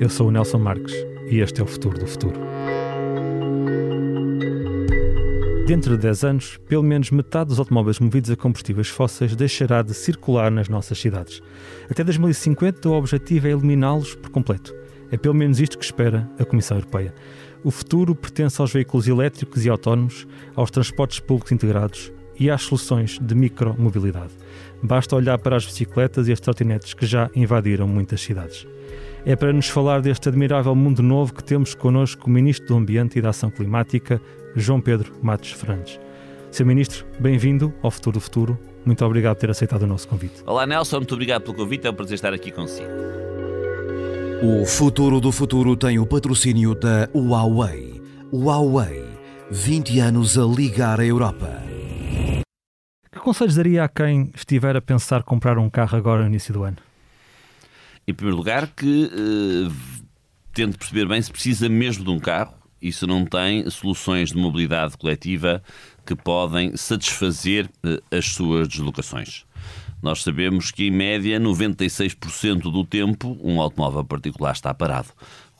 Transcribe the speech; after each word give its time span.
eu 0.00 0.08
sou 0.08 0.28
o 0.28 0.30
Nelson 0.30 0.56
Marques 0.56 0.94
e 1.28 1.40
este 1.40 1.60
é 1.60 1.62
o 1.62 1.66
Futuro 1.66 1.98
do 1.98 2.06
Futuro. 2.06 2.40
Dentro 5.66 5.94
de 5.94 6.02
10 6.02 6.24
anos, 6.24 6.58
pelo 6.66 6.82
menos 6.82 7.10
metade 7.10 7.48
dos 7.48 7.58
automóveis 7.58 8.00
movidos 8.00 8.30
a 8.30 8.36
combustíveis 8.36 8.88
fósseis 8.88 9.36
deixará 9.36 9.82
de 9.82 9.92
circular 9.92 10.50
nas 10.50 10.70
nossas 10.70 10.98
cidades. 10.98 11.42
Até 11.88 12.02
2050, 12.02 12.88
o 12.88 12.92
objetivo 12.92 13.46
é 13.46 13.50
eliminá-los 13.50 14.14
por 14.14 14.30
completo. 14.30 14.74
É 15.12 15.18
pelo 15.18 15.34
menos 15.34 15.60
isto 15.60 15.78
que 15.78 15.84
espera 15.84 16.28
a 16.38 16.46
Comissão 16.46 16.78
Europeia. 16.78 17.14
O 17.62 17.70
futuro 17.70 18.14
pertence 18.14 18.58
aos 18.58 18.72
veículos 18.72 19.06
elétricos 19.06 19.66
e 19.66 19.68
autónomos, 19.68 20.26
aos 20.56 20.70
transportes 20.70 21.20
públicos 21.20 21.52
integrados 21.52 22.10
e 22.38 22.50
às 22.50 22.62
soluções 22.62 23.18
de 23.20 23.34
micromobilidade. 23.34 24.32
Basta 24.82 25.14
olhar 25.14 25.36
para 25.38 25.56
as 25.56 25.66
bicicletas 25.66 26.26
e 26.26 26.32
as 26.32 26.40
trotinetes 26.40 26.94
que 26.94 27.04
já 27.04 27.28
invadiram 27.36 27.86
muitas 27.86 28.22
cidades. 28.22 28.66
É 29.24 29.36
para 29.36 29.52
nos 29.52 29.68
falar 29.68 30.00
deste 30.00 30.28
admirável 30.28 30.74
mundo 30.74 31.02
novo 31.02 31.34
que 31.34 31.44
temos 31.44 31.74
connosco 31.74 32.26
o 32.26 32.30
Ministro 32.30 32.68
do 32.68 32.76
Ambiente 32.76 33.18
e 33.18 33.22
da 33.22 33.28
Ação 33.28 33.50
Climática, 33.50 34.20
João 34.56 34.80
Pedro 34.80 35.12
Matos 35.22 35.52
Fernandes. 35.52 36.00
Sr. 36.50 36.64
Ministro, 36.64 37.06
bem-vindo 37.18 37.72
ao 37.82 37.90
Futuro 37.90 38.14
do 38.14 38.20
Futuro. 38.20 38.58
Muito 38.84 39.04
obrigado 39.04 39.36
por 39.36 39.42
ter 39.42 39.50
aceitado 39.50 39.82
o 39.82 39.86
nosso 39.86 40.08
convite. 40.08 40.42
Olá, 40.46 40.66
Nelson. 40.66 40.96
Muito 40.96 41.12
obrigado 41.12 41.42
pelo 41.42 41.54
convite. 41.54 41.86
É 41.86 41.90
um 41.90 41.94
prazer 41.94 42.14
estar 42.14 42.32
aqui 42.32 42.50
consigo. 42.50 42.88
O 44.42 44.64
Futuro 44.64 45.20
do 45.20 45.30
Futuro 45.30 45.76
tem 45.76 45.98
o 45.98 46.06
patrocínio 46.06 46.74
da 46.74 47.06
Huawei. 47.14 48.00
Huawei, 48.32 49.04
20 49.50 50.00
anos 50.00 50.38
a 50.38 50.44
ligar 50.44 50.98
a 50.98 51.04
Europa. 51.04 51.62
Que 53.12 53.18
conselhos 53.18 53.54
daria 53.54 53.84
a 53.84 53.88
quem 53.88 54.30
estiver 54.34 54.76
a 54.76 54.80
pensar 54.80 55.22
comprar 55.24 55.58
um 55.58 55.68
carro 55.68 55.98
agora 55.98 56.22
no 56.22 56.28
início 56.28 56.54
do 56.54 56.62
ano? 56.62 56.78
Em 58.10 58.14
primeiro 58.14 58.36
lugar, 58.36 58.66
que 58.66 59.04
uh, 59.04 59.72
tente 60.52 60.76
perceber 60.76 61.06
bem 61.06 61.22
se 61.22 61.30
precisa 61.30 61.68
mesmo 61.68 62.02
de 62.02 62.10
um 62.10 62.18
carro 62.18 62.52
e 62.82 62.90
se 62.90 63.06
não 63.06 63.24
tem 63.24 63.70
soluções 63.70 64.30
de 64.30 64.36
mobilidade 64.36 64.98
coletiva 64.98 65.62
que 66.04 66.16
podem 66.16 66.76
satisfazer 66.76 67.70
uh, 67.86 68.02
as 68.10 68.26
suas 68.26 68.66
deslocações. 68.66 69.44
Nós 70.02 70.24
sabemos 70.24 70.72
que, 70.72 70.88
em 70.88 70.90
média, 70.90 71.38
96% 71.38 72.62
do 72.62 72.84
tempo, 72.84 73.38
um 73.40 73.60
automóvel 73.60 74.04
particular 74.04 74.54
está 74.54 74.74
parado 74.74 75.10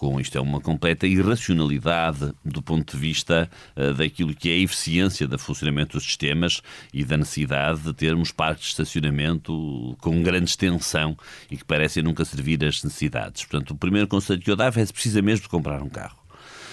com 0.00 0.18
isto 0.18 0.38
é 0.38 0.40
uma 0.40 0.62
completa 0.62 1.06
irracionalidade 1.06 2.32
do 2.42 2.62
ponto 2.62 2.96
de 2.96 2.98
vista 2.98 3.50
uh, 3.76 3.92
daquilo 3.92 4.34
que 4.34 4.48
é 4.48 4.54
a 4.54 4.58
eficiência 4.58 5.28
do 5.28 5.38
funcionamento 5.38 5.98
dos 5.98 6.06
sistemas 6.06 6.62
e 6.92 7.04
da 7.04 7.18
necessidade 7.18 7.80
de 7.80 7.92
termos 7.92 8.32
parques 8.32 8.64
de 8.64 8.70
estacionamento 8.70 9.94
com 10.00 10.22
grande 10.22 10.48
extensão 10.48 11.14
e 11.50 11.56
que 11.58 11.64
parecem 11.66 12.02
nunca 12.02 12.24
servir 12.24 12.64
as 12.64 12.82
necessidades. 12.82 13.44
Portanto, 13.44 13.72
o 13.72 13.76
primeiro 13.76 14.08
conselho 14.08 14.40
que 14.40 14.50
eu 14.50 14.56
dava 14.56 14.80
é 14.80 14.86
se 14.86 14.92
precisa 14.92 15.20
mesmo 15.20 15.42
de 15.42 15.50
comprar 15.50 15.82
um 15.82 15.88
carro. 15.90 16.19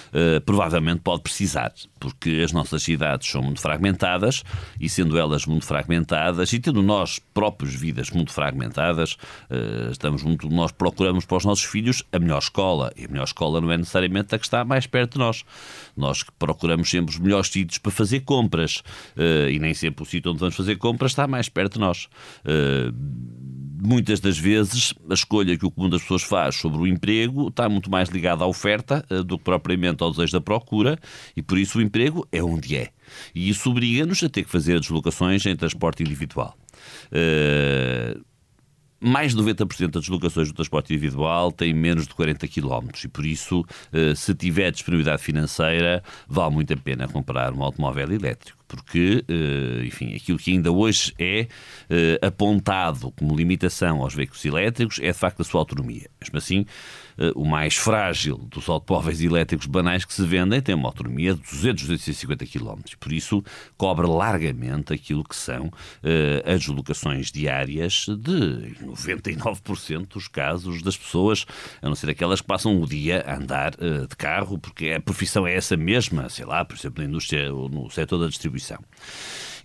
Uh, 0.07 0.41
provavelmente 0.41 1.01
pode 1.01 1.23
precisar, 1.23 1.73
porque 1.99 2.41
as 2.43 2.51
nossas 2.51 2.83
cidades 2.83 3.29
são 3.29 3.41
muito 3.41 3.59
fragmentadas 3.61 4.43
e, 4.79 4.87
sendo 4.87 5.17
elas 5.17 5.45
muito 5.45 5.65
fragmentadas 5.65 6.51
e 6.53 6.59
tendo 6.59 6.81
nós 6.81 7.19
próprios 7.33 7.75
vidas 7.75 8.09
muito 8.09 8.31
fragmentadas, 8.31 9.13
uh, 9.49 9.91
estamos 9.91 10.23
muito, 10.23 10.49
nós 10.49 10.71
procuramos 10.71 11.25
para 11.25 11.37
os 11.37 11.45
nossos 11.45 11.65
filhos 11.65 12.03
a 12.11 12.19
melhor 12.19 12.39
escola 12.39 12.91
e 12.95 13.05
a 13.05 13.07
melhor 13.07 13.25
escola 13.25 13.59
não 13.59 13.71
é 13.71 13.77
necessariamente 13.77 14.33
a 14.33 14.39
que 14.39 14.45
está 14.45 14.63
mais 14.63 14.87
perto 14.87 15.13
de 15.13 15.19
nós. 15.19 15.43
Nós 15.95 16.23
procuramos 16.37 16.89
sempre 16.89 17.13
os 17.13 17.19
melhores 17.19 17.49
sítios 17.49 17.77
para 17.77 17.91
fazer 17.91 18.21
compras 18.21 18.77
uh, 19.17 19.49
e 19.49 19.59
nem 19.59 19.73
sempre 19.73 20.03
o 20.03 20.05
sítio 20.05 20.31
onde 20.31 20.39
vamos 20.39 20.55
fazer 20.55 20.77
compras 20.77 21.11
está 21.11 21.27
mais 21.27 21.49
perto 21.49 21.73
de 21.73 21.79
nós 21.79 22.09
muitas 23.79 24.19
das 24.19 24.37
vezes 24.37 24.93
a 25.09 25.13
escolha 25.13 25.57
que 25.57 25.65
o 25.65 25.71
comum 25.71 25.89
das 25.89 26.01
pessoas 26.01 26.23
faz 26.23 26.55
sobre 26.55 26.79
o 26.79 26.87
emprego 26.87 27.47
está 27.49 27.69
muito 27.69 27.89
mais 27.91 28.09
ligada 28.09 28.43
à 28.43 28.47
oferta 28.47 29.05
do 29.25 29.37
que 29.37 29.43
propriamente 29.43 29.96
ao 30.03 30.11
desejo 30.11 30.33
da 30.33 30.41
procura 30.41 30.97
e 31.35 31.41
por 31.41 31.57
isso 31.57 31.79
o 31.79 31.81
emprego 31.81 32.27
é 32.31 32.43
onde 32.43 32.75
é. 32.75 32.89
E 33.33 33.49
isso 33.49 33.69
obriga-nos 33.69 34.23
a 34.23 34.29
ter 34.29 34.43
que 34.43 34.49
fazer 34.49 34.79
deslocações 34.79 35.45
em 35.45 35.55
transporte 35.55 36.03
individual. 36.03 36.57
Uh, 37.11 38.23
mais 38.99 39.35
de 39.35 39.41
90% 39.41 39.91
das 39.91 40.03
deslocações 40.03 40.47
do 40.47 40.55
transporte 40.55 40.93
individual 40.93 41.51
têm 41.51 41.73
menos 41.73 42.07
de 42.07 42.15
40 42.15 42.47
km 42.47 42.89
e, 43.03 43.07
por 43.07 43.25
isso, 43.25 43.63
eh, 43.93 44.15
se 44.15 44.33
tiver 44.33 44.71
disponibilidade 44.71 45.21
financeira, 45.21 46.03
vale 46.27 46.55
muito 46.55 46.73
a 46.73 46.77
pena 46.77 47.07
comprar 47.07 47.53
um 47.53 47.61
automóvel 47.61 48.11
elétrico, 48.11 48.57
porque, 48.67 49.23
eh, 49.27 49.85
enfim, 49.85 50.15
aquilo 50.15 50.39
que 50.39 50.51
ainda 50.51 50.71
hoje 50.71 51.13
é 51.19 51.47
apontado 52.25 53.11
como 53.11 53.35
limitação 53.35 54.01
aos 54.01 54.15
veículos 54.15 54.43
elétricos 54.43 54.99
é, 54.99 55.11
de 55.11 55.17
facto, 55.17 55.41
a 55.41 55.45
sua 55.45 55.61
autonomia. 55.61 56.09
Mesmo 56.19 56.37
assim, 56.37 56.65
o 57.35 57.45
mais 57.45 57.75
frágil 57.75 58.37
dos 58.37 58.69
automóveis 58.69 59.21
elétricos 59.21 59.65
banais 59.65 60.05
que 60.05 60.13
se 60.13 60.23
vendem 60.25 60.61
tem 60.61 60.75
uma 60.75 60.89
autonomia 60.89 61.33
de 61.33 61.41
200, 61.41 61.87
250 61.87 62.45
km. 62.45 62.81
Por 62.99 63.11
isso, 63.11 63.43
cobra 63.77 64.07
largamente 64.07 64.93
aquilo 64.93 65.23
que 65.23 65.35
são 65.35 65.67
uh, 65.67 65.71
as 66.45 66.59
deslocações 66.59 67.31
diárias 67.31 68.05
de 68.07 68.75
99% 68.83 70.07
dos 70.07 70.27
casos 70.27 70.81
das 70.81 70.97
pessoas, 70.97 71.45
a 71.81 71.87
não 71.87 71.95
ser 71.95 72.09
aquelas 72.09 72.41
que 72.41 72.47
passam 72.47 72.81
o 72.81 72.87
dia 72.87 73.23
a 73.25 73.37
andar 73.37 73.73
uh, 73.75 74.07
de 74.07 74.15
carro, 74.15 74.57
porque 74.57 74.91
a 74.91 75.01
profissão 75.01 75.45
é 75.47 75.55
essa 75.55 75.77
mesma, 75.77 76.29
sei 76.29 76.45
lá, 76.45 76.63
por 76.63 76.77
exemplo, 76.77 77.03
na 77.03 77.09
indústria 77.09 77.53
ou 77.53 77.69
no 77.69 77.89
setor 77.89 78.19
da 78.19 78.27
distribuição. 78.27 78.79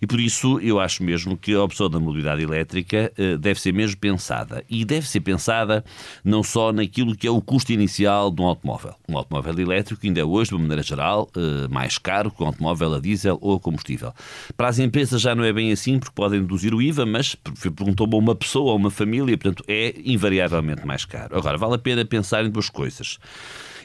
E 0.03 0.05
por 0.05 0.19
isso 0.19 0.59
eu 0.59 0.81
acho 0.81 1.01
mesmo 1.01 1.37
que 1.37 1.53
a 1.53 1.63
opção 1.63 1.89
da 1.89 1.97
mobilidade 1.97 2.43
elétrica 2.43 3.09
uh, 3.17 3.37
deve 3.37 3.57
ser 3.61 3.73
mesmo 3.73 3.95
pensada. 3.95 4.61
E 4.69 4.83
deve 4.83 5.07
ser 5.07 5.21
pensada 5.21 5.81
não 6.25 6.43
só 6.43 6.73
naquilo 6.73 7.15
que 7.15 7.25
é 7.25 7.31
o 7.31 7.39
custo 7.39 7.71
inicial 7.71 8.29
de 8.29 8.41
um 8.41 8.45
automóvel. 8.45 8.95
Um 9.07 9.17
automóvel 9.17 9.57
elétrico 9.61 10.05
ainda 10.05 10.19
é 10.19 10.23
hoje, 10.25 10.49
de 10.49 10.55
uma 10.55 10.63
maneira 10.63 10.83
geral, 10.83 11.31
uh, 11.37 11.73
mais 11.73 11.97
caro 11.97 12.29
que 12.29 12.43
um 12.43 12.47
automóvel 12.47 12.95
a 12.95 12.99
diesel 12.99 13.37
ou 13.39 13.55
a 13.55 13.59
combustível. 13.61 14.13
Para 14.57 14.67
as 14.67 14.77
empresas 14.77 15.21
já 15.21 15.33
não 15.33 15.45
é 15.45 15.53
bem 15.53 15.71
assim, 15.71 15.97
porque 15.97 16.13
podem 16.13 16.41
reduzir 16.41 16.73
o 16.73 16.81
IVA, 16.81 17.05
mas 17.05 17.33
perguntou-me 17.73 18.15
a 18.15 18.17
uma 18.17 18.35
pessoa, 18.35 18.73
a 18.73 18.75
uma 18.75 18.91
família, 18.91 19.37
portanto 19.37 19.63
é 19.69 19.95
invariavelmente 20.03 20.85
mais 20.85 21.05
caro. 21.05 21.37
Agora, 21.37 21.57
vale 21.57 21.75
a 21.75 21.79
pena 21.79 22.03
pensar 22.03 22.43
em 22.43 22.49
duas 22.49 22.69
coisas. 22.69 23.19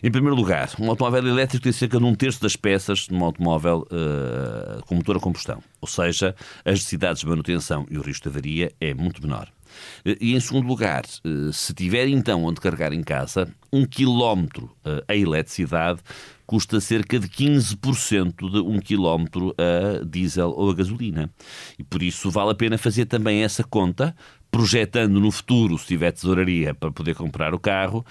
Em 0.03 0.10
primeiro 0.10 0.36
lugar, 0.36 0.70
um 0.78 0.88
automóvel 0.88 1.26
elétrico 1.26 1.64
tem 1.64 1.72
cerca 1.72 1.98
de 1.98 2.04
um 2.04 2.14
terço 2.14 2.41
das 2.41 2.54
peças 2.54 3.00
de 3.00 3.14
um 3.14 3.25
automóvel 3.25 3.86
uh, 3.91 4.82
com 4.86 4.94
motor 4.94 5.16
a 5.16 5.20
combustão. 5.20 5.62
Ou 5.81 5.88
seja, 5.88 6.36
as 6.64 6.75
necessidades 6.75 7.20
de 7.20 7.26
manutenção 7.26 7.86
e 7.91 7.98
o 7.98 8.03
risco 8.03 8.22
de 8.22 8.28
avaria 8.28 8.72
é 8.81 8.94
muito 8.94 9.20
menor. 9.20 9.48
Eh, 10.05 10.16
e 10.21 10.34
em 10.34 10.41
segundo 10.41 10.66
lugar, 10.66 11.05
eh, 11.05 11.50
se 11.53 11.75
tiver 11.75 12.09
então 12.09 12.44
onde 12.44 12.61
carregar 12.61 12.93
em 12.93 13.03
casa, 13.03 13.49
um 13.72 13.84
quilómetro 13.84 14.71
a 15.06 15.15
eletricidade 15.15 16.00
custa 16.47 16.81
cerca 16.81 17.19
de 17.19 17.28
15% 17.28 18.50
de 18.50 18.59
um 18.61 18.81
quilómetro 18.81 19.55
a 19.59 20.03
diesel 20.03 20.55
ou 20.56 20.71
a 20.71 20.75
gasolina. 20.75 21.31
E 21.78 21.84
por 21.84 22.03
isso 22.03 22.31
vale 22.31 22.53
a 22.53 22.55
pena 22.55 22.78
fazer 22.78 23.05
também 23.05 23.43
essa 23.43 23.62
conta 23.62 24.16
projetando 24.50 25.21
no 25.21 25.31
futuro, 25.31 25.77
se 25.77 25.87
tiver 25.87 26.10
tesouraria 26.10 26.72
para 26.72 26.91
poder 26.91 27.15
comprar 27.15 27.53
o 27.53 27.59
carro, 27.59 28.03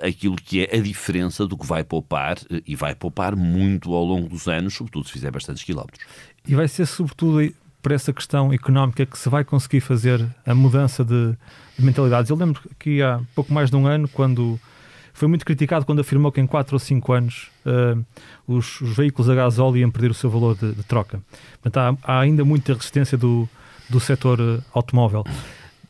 aquilo 0.00 0.36
que 0.36 0.64
é 0.64 0.76
a 0.76 0.80
diferença 0.80 1.44
do 1.44 1.58
que 1.58 1.66
vai 1.66 1.82
poupar, 1.82 2.38
e 2.64 2.76
vai 2.76 2.94
poupar 2.94 3.34
muito 3.34 3.92
ao 3.92 4.04
longo 4.04 4.28
dos 4.28 4.46
anos, 4.46 4.74
sobretudo 4.74 5.08
se 5.08 5.12
fizer 5.12 5.32
bastantes 5.32 5.64
quilómetros. 5.64 6.06
E 6.46 6.54
vai 6.54 6.68
ser 6.68 6.86
sobretudo 6.86 7.52
por 7.82 7.92
essa 7.92 8.12
questão 8.12 8.52
económica 8.52 9.04
que 9.04 9.18
se 9.18 9.28
vai 9.28 9.44
conseguir 9.44 9.80
fazer 9.80 10.24
a 10.46 10.54
mudança 10.54 11.04
de, 11.04 11.34
de 11.76 11.84
mentalidades. 11.84 12.30
Eu 12.30 12.36
lembro 12.36 12.60
que 12.78 13.02
há 13.02 13.20
pouco 13.34 13.52
mais 13.52 13.70
de 13.70 13.76
um 13.76 13.86
ano, 13.86 14.08
quando 14.08 14.58
foi 15.12 15.28
muito 15.28 15.44
criticado 15.44 15.84
quando 15.84 16.00
afirmou 16.00 16.32
que 16.32 16.40
em 16.40 16.46
4 16.46 16.74
ou 16.74 16.78
5 16.78 17.12
anos 17.12 17.50
uh, 17.66 18.02
os, 18.46 18.80
os, 18.80 18.96
veículos 18.96 19.28
a 19.28 19.34
gasóleo 19.34 19.78
iam 19.78 19.90
perder 19.90 20.10
o 20.10 20.14
seu 20.14 20.30
valor 20.30 20.56
de, 20.56 20.72
de 20.72 20.82
troca. 20.84 21.20
Portanto, 21.60 21.98
há, 22.04 22.12
há, 22.14 22.20
ainda 22.20 22.44
muita 22.44 22.72
resistência 22.72 23.18
do, 23.18 23.46
do 23.90 24.00
setor 24.00 24.62
automóvel 24.72 25.24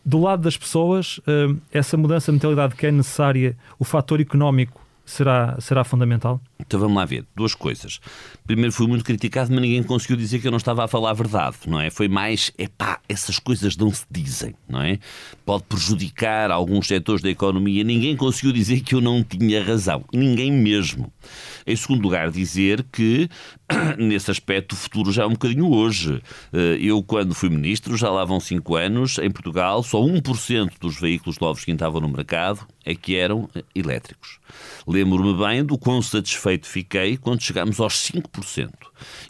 do 0.05 0.21
lado 0.21 0.43
das 0.43 0.57
pessoas, 0.57 1.21
eh, 1.27 1.55
essa 1.73 1.97
mudança 1.97 2.27
de 2.27 2.37
mentalidade 2.37 2.75
que 2.75 2.87
é 2.87 2.91
necessária, 2.91 3.57
o 3.79 3.85
fator 3.85 4.21
económico 4.21 4.81
será, 5.05 5.57
será 5.61 5.85
fundamental? 5.85 6.41
Então 6.67 6.81
vamos 6.81 6.97
lá 6.97 7.05
ver, 7.05 7.25
duas 7.35 7.55
coisas. 7.55 8.01
Primeiro, 8.47 8.73
fui 8.73 8.87
muito 8.87 9.05
criticado, 9.05 9.51
mas 9.53 9.61
ninguém 9.61 9.83
conseguiu 9.83 10.17
dizer 10.17 10.41
que 10.41 10.47
eu 10.47 10.51
não 10.51 10.59
estava 10.59 10.85
a 10.85 10.89
falar 10.89 11.11
a 11.11 11.15
verdade, 11.15 11.57
não 11.67 11.81
é? 11.81 11.91
Foi 11.91 12.09
mais, 12.09 12.53
epá, 12.59 13.01
essas 13.09 13.39
coisas 13.39 13.77
não 13.77 13.93
se 13.93 14.05
dizem, 14.11 14.55
não 14.69 14.81
é? 14.81 14.99
Pode 15.45 15.65
prejudicar 15.65 16.51
alguns 16.51 16.87
setores 16.87 17.23
da 17.23 17.31
economia. 17.31 17.85
Ninguém 17.85 18.17
conseguiu 18.17 18.53
dizer 18.53 18.81
que 18.81 18.95
eu 18.95 19.01
não 19.01 19.23
tinha 19.23 19.63
razão. 19.63 20.05
Ninguém 20.13 20.51
mesmo. 20.51 21.13
Em 21.67 21.77
segundo 21.77 22.03
lugar, 22.03 22.31
dizer 22.31 22.85
que, 22.93 23.29
nesse 23.99 24.31
aspecto, 24.31 24.73
o 24.73 24.77
futuro 24.77 25.13
já 25.13 25.25
é 25.25 25.27
um 25.27 25.33
bocadinho 25.33 25.71
hoje. 25.71 26.23
Eh, 26.53 26.79
eu, 26.81 27.03
quando 27.03 27.35
fui 27.35 27.49
ministro, 27.49 27.97
já 27.97 28.11
lá 28.11 28.25
vão 28.25 28.41
cinco 28.41 28.77
anos, 28.77 29.19
em 29.19 29.31
Portugal, 29.31 29.83
só 29.83 30.01
1% 30.01 30.73
dos 30.81 31.01
veículos 31.01 31.39
novos 31.39 31.65
que 31.65 31.73
entravam 31.73 32.01
no 32.01 32.09
mercado 32.09 32.67
é 32.85 32.95
que 32.95 33.17
eram 33.17 33.49
eh, 33.55 33.63
elétricos. 33.75 34.39
Lembro-me 34.87 35.37
bem 35.39 35.65
do 35.65 35.79
quão 35.79 36.03
satisfeito 36.03 36.52
satisfeito 36.53 36.67
fiquei 36.67 37.17
quando 37.17 37.43
chegámos 37.43 37.81
aos 37.81 37.95
5%. 37.95 38.71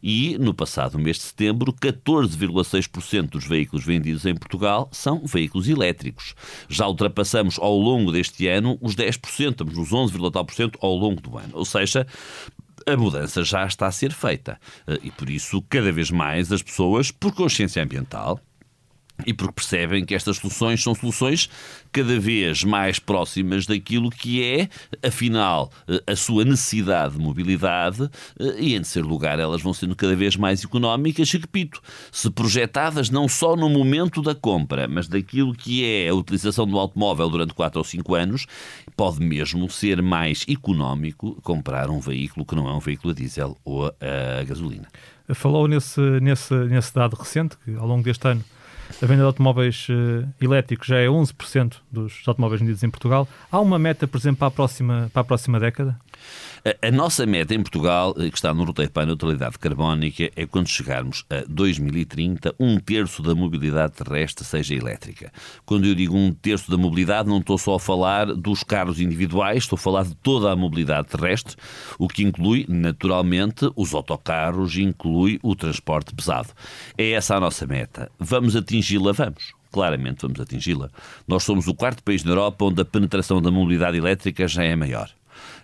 E, 0.03 0.37
no 0.39 0.53
passado 0.53 0.99
mês 0.99 1.17
de 1.17 1.23
setembro, 1.23 1.73
14,6% 1.73 3.31
dos 3.31 3.47
veículos 3.47 3.85
vendidos 3.85 4.27
em 4.27 4.35
Portugal 4.35 4.89
são 4.93 5.25
veículos 5.25 5.69
elétricos. 5.69 6.35
Já 6.69 6.87
ultrapassamos 6.87 7.59
ao 7.59 7.77
longo 7.77 8.13
deste 8.13 8.47
ano 8.49 8.79
os 8.81 8.95
10%, 8.95 9.51
estamos 9.51 9.77
nos 9.77 9.91
11,tal% 9.91 10.77
ao 10.81 10.95
longo 10.95 11.21
do 11.21 11.39
ano. 11.39 11.53
Ou 11.55 11.65
seja, 11.65 12.07
a 12.87 12.97
mudança 12.97 13.45
já 13.45 13.65
está 13.67 13.87
a 13.87 13.93
ser 13.93 14.13
feita. 14.13 14.59
Eh, 14.87 14.99
e 15.05 15.11
por 15.11 15.31
isso, 15.31 15.63
cada 15.63 15.93
vez 15.93 16.11
mais, 16.11 16.51
as 16.53 16.63
pessoas, 16.63 17.11
por 17.11 17.33
consciência 17.33 17.83
ambiental, 17.83 18.41
e 19.27 19.33
porque 19.33 19.55
percebem 19.55 20.05
que 20.05 20.15
estas 20.15 20.39
soluções 20.39 20.83
são 20.83 20.95
soluções 20.95 21.49
cada 21.93 22.19
vez 22.19 22.65
mais 22.65 22.99
próximas 22.99 23.67
daquilo 23.67 24.11
que 24.11 24.43
é, 24.43 24.69
afinal, 25.07 25.71
a 26.07 26.17
sua 26.17 26.45
necessidade 26.45 27.15
de 27.15 27.21
mobilidade 27.21 28.11
e, 28.59 28.75
em 28.75 28.79
terceiro 28.79 29.09
lugar, 29.09 29.39
elas 29.39 29.63
vão 29.63 29.73
sendo 29.73 29.95
cada 29.95 30.17
vez 30.17 30.37
mais 30.37 30.65
económicas 30.65 31.33
e, 31.33 31.39
repito, 31.39 31.81
se 32.11 32.31
projetadas 32.31 33.11
não 33.11 33.29
só 33.29 33.55
no 33.55 33.69
momento 33.69 34.23
da 34.23 34.35
compra, 34.35 34.89
mas 34.89 35.07
daquilo 35.09 35.55
que 35.55 35.85
é 35.85 36.09
a 36.09 36.15
utilização 36.15 36.67
do 36.67 36.79
automóvel 36.79 37.29
durante 37.29 37.55
4 37.55 37.79
ou 37.79 37.85
5 37.85 38.15
anos, 38.15 38.47
pode 38.97 39.21
mesmo 39.21 39.71
ser 39.71 40.03
mais 40.03 40.45
económico 40.49 41.41
comprar 41.43 41.91
um 41.91 42.01
veículo 42.01 42.45
que 42.45 42.55
não 42.55 42.69
é 42.69 42.73
um 42.73 42.81
veículo 42.81 43.13
a 43.13 43.15
diesel 43.15 43.57
ou 43.65 43.87
a 43.87 44.45
gasolina. 44.45 44.89
Falou 45.35 45.69
nesse, 45.69 46.01
nesse, 46.21 46.55
nesse 46.55 46.95
dado 46.95 47.15
recente, 47.15 47.57
que 47.65 47.75
ao 47.77 47.87
longo 47.87 48.03
deste 48.03 48.27
ano 48.27 48.45
a 49.01 49.07
venda 49.07 49.23
de 49.23 49.27
automóveis 49.27 49.87
uh, 49.89 50.29
elétricos 50.41 50.87
já 50.87 50.99
é 50.99 51.07
11% 51.07 51.75
dos 51.91 52.23
automóveis 52.27 52.61
vendidos 52.61 52.83
em 52.83 52.91
Portugal. 52.91 53.29
Há 53.51 53.61
uma 53.61 53.79
meta, 53.79 54.07
por 54.07 54.19
exemplo, 54.19 54.39
para 54.39 54.49
a 54.49 54.51
próxima, 54.51 55.11
para 55.13 55.23
a 55.23 55.25
próxima 55.25 55.59
década? 55.61 55.97
A, 56.65 56.89
a 56.89 56.91
nossa 56.93 57.27
meta 57.27 57.55
em 57.55 57.61
Portugal, 57.61 58.15
eh, 58.17 58.31
que 58.31 58.37
está 58.37 58.55
no 58.55 58.63
roteiro 58.63 58.93
para 58.93 59.03
a 59.03 59.07
neutralidade 59.07 59.59
carbónica, 59.59 60.31
é 60.37 60.47
quando 60.47 60.69
chegarmos 60.69 61.25
a 61.29 61.43
2030, 61.49 62.55
um 62.59 62.79
terço 62.79 63.21
da 63.21 63.35
mobilidade 63.35 63.95
terrestre 63.95 64.45
seja 64.45 64.75
elétrica. 64.75 65.33
Quando 65.67 65.87
eu 65.87 65.95
digo 65.95 66.17
um 66.17 66.33
terço 66.33 66.71
da 66.71 66.77
mobilidade, 66.77 67.29
não 67.29 67.39
estou 67.39 67.59
só 67.59 67.75
a 67.75 67.81
falar 67.81 68.27
dos 68.27 68.63
carros 68.63 69.01
individuais, 69.01 69.65
estou 69.65 69.77
a 69.77 69.81
falar 69.81 70.05
de 70.05 70.15
toda 70.15 70.53
a 70.53 70.57
mobilidade 70.57 71.09
terrestre, 71.09 71.57
o 71.99 72.07
que 72.07 72.23
inclui, 72.23 72.65
naturalmente, 72.69 73.69
os 73.75 73.93
autocarros, 73.93 74.77
inclui 74.77 75.41
o 75.43 75.57
transporte 75.57 76.15
pesado. 76.15 76.51
É 76.97 77.11
essa 77.11 77.35
a 77.35 77.41
nossa 77.41 77.67
meta. 77.67 78.09
Vamos 78.21 78.55
atingi-la? 78.83 79.13
Vamos 79.13 79.55
claramente 79.73 80.23
vamos 80.23 80.39
atingi-la. 80.39 80.91
Nós 81.27 81.45
somos 81.45 81.67
o 81.67 81.75
quarto 81.75 82.03
país 82.03 82.23
na 82.25 82.33
Europa 82.33 82.65
onde 82.67 82.83
a 82.83 82.85
penetração 82.85 83.41
da 83.41 83.51
mobilidade 83.51 83.97
elétrica 83.97 84.47
já 84.47 84.63
é 84.63 84.77
maior. 84.77 85.09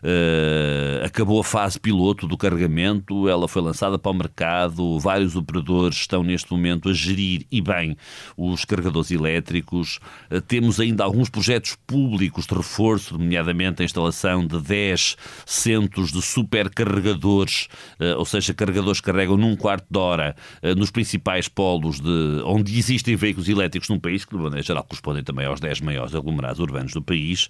Uh, 0.02 1.04
acabou 1.04 1.40
a 1.40 1.44
fase 1.44 1.78
piloto 1.78 2.26
do 2.26 2.36
carregamento, 2.36 3.28
ela 3.28 3.48
foi 3.48 3.62
lançada 3.62 3.98
para 3.98 4.12
o 4.12 4.14
mercado, 4.14 4.98
vários 4.98 5.34
operadores 5.34 5.98
estão 5.98 6.22
neste 6.22 6.50
momento 6.52 6.88
a 6.88 6.92
gerir 6.92 7.44
e 7.50 7.60
bem 7.60 7.96
os 8.36 8.64
carregadores 8.64 9.10
elétricos. 9.10 9.98
Uh, 10.30 10.40
temos 10.40 10.78
ainda 10.78 11.02
alguns 11.02 11.28
projetos 11.28 11.76
públicos 11.86 12.46
de 12.46 12.54
reforço, 12.54 13.18
nomeadamente 13.18 13.82
a 13.82 13.84
instalação 13.84 14.46
de 14.46 14.60
10 14.60 15.16
centros 15.44 16.12
de 16.12 16.22
supercarregadores, 16.22 17.68
uh, 18.00 18.18
ou 18.18 18.24
seja, 18.24 18.54
carregadores 18.54 19.00
que 19.00 19.06
carregam 19.06 19.36
num 19.36 19.56
quarto 19.56 19.86
de 19.90 19.98
hora 19.98 20.36
nos 20.76 20.90
principais 20.90 21.48
polos 21.48 22.00
de, 22.00 22.42
onde 22.44 22.78
existem 22.78 23.16
veículos 23.16 23.48
elétricos 23.48 23.88
num 23.88 23.98
país, 23.98 24.24
que 24.24 24.36
de 24.36 24.42
maneira 24.42 24.62
geral 24.62 24.84
correspondem 24.84 25.22
também 25.22 25.46
aos 25.46 25.60
10 25.60 25.80
maiores 25.80 26.14
aglomerados 26.14 26.60
urbanos 26.60 26.92
do 26.92 27.02
país, 27.02 27.48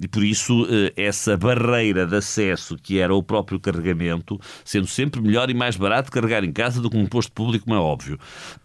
e 0.00 0.06
por 0.06 0.22
isso 0.22 0.66
essa 0.96 1.36
barreira 1.36 1.79
de 2.06 2.16
acesso 2.16 2.76
que 2.76 2.98
era 2.98 3.14
o 3.14 3.22
próprio 3.22 3.58
carregamento, 3.58 4.38
sendo 4.64 4.86
sempre 4.86 5.20
melhor 5.20 5.50
e 5.50 5.54
mais 5.54 5.76
barato 5.76 6.10
carregar 6.10 6.44
em 6.44 6.52
casa 6.52 6.80
do 6.80 6.90
que 6.90 6.96
um 6.96 7.06
posto 7.06 7.32
público, 7.32 7.64
como 7.64 7.76
é 7.76 7.80
óbvio. 7.80 8.18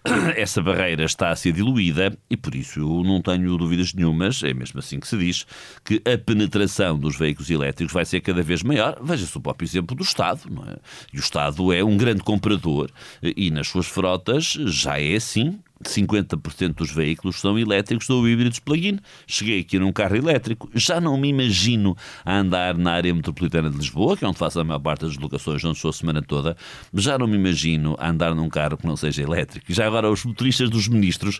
Essa 0.35 0.61
barreira 0.61 1.03
está 1.05 1.29
a 1.29 1.35
ser 1.35 1.53
diluída 1.53 2.17
e 2.29 2.35
por 2.37 2.53
isso 2.53 2.79
eu 2.79 3.03
não 3.03 3.21
tenho 3.21 3.57
dúvidas 3.57 3.93
nenhumas, 3.93 4.43
é 4.43 4.53
mesmo 4.53 4.79
assim 4.79 4.99
que 4.99 5.07
se 5.07 5.17
diz, 5.17 5.45
que 5.83 6.01
a 6.05 6.17
penetração 6.17 6.97
dos 6.97 7.17
veículos 7.17 7.49
elétricos 7.49 7.93
vai 7.93 8.05
ser 8.05 8.21
cada 8.21 8.43
vez 8.43 8.61
maior. 8.63 8.97
Veja-se 9.01 9.37
o 9.37 9.41
próprio 9.41 9.65
exemplo 9.65 9.95
do 9.95 10.03
Estado, 10.03 10.41
não 10.49 10.63
é? 10.63 10.75
E 11.13 11.17
o 11.17 11.19
Estado 11.19 11.71
é 11.71 11.83
um 11.83 11.97
grande 11.97 12.21
comprador 12.21 12.89
e 13.21 13.49
nas 13.49 13.67
suas 13.67 13.87
frotas 13.87 14.57
já 14.65 14.99
é 14.99 15.15
assim 15.15 15.59
50% 15.83 16.75
dos 16.75 16.91
veículos 16.91 17.39
são 17.41 17.57
elétricos 17.59 18.09
ou 18.09 18.27
híbridos 18.27 18.59
plug-in. 18.59 18.99
Cheguei 19.27 19.59
aqui 19.59 19.77
num 19.77 19.91
carro 19.91 20.15
elétrico, 20.15 20.69
já 20.73 21.01
não 21.01 21.17
me 21.17 21.29
imagino 21.29 21.95
a 22.23 22.37
andar 22.37 22.77
na 22.77 22.93
área 22.93 23.13
metropolitana 23.13 23.69
de 23.69 23.77
Lisboa, 23.77 24.15
que 24.15 24.23
é 24.23 24.27
onde 24.27 24.37
faço 24.37 24.59
a 24.59 24.63
maior 24.63 24.79
parte 24.79 25.01
das 25.01 25.11
deslocações, 25.11 25.63
onde 25.63 25.77
sou 25.79 25.89
a 25.89 25.93
semana 25.93 26.21
toda, 26.21 26.55
já 26.93 27.17
não 27.17 27.27
me 27.27 27.35
imagino 27.35 27.95
a 27.99 28.09
andar 28.09 28.33
num 28.33 28.49
carro 28.49 28.77
que 28.77 28.87
não 28.87 28.95
seja 28.95 29.21
elétrico. 29.21 29.65
Já 29.69 29.87
agora 29.87 30.09
os 30.09 30.23
motoristas 30.23 30.69
dos 30.69 30.87
ministros, 30.87 31.39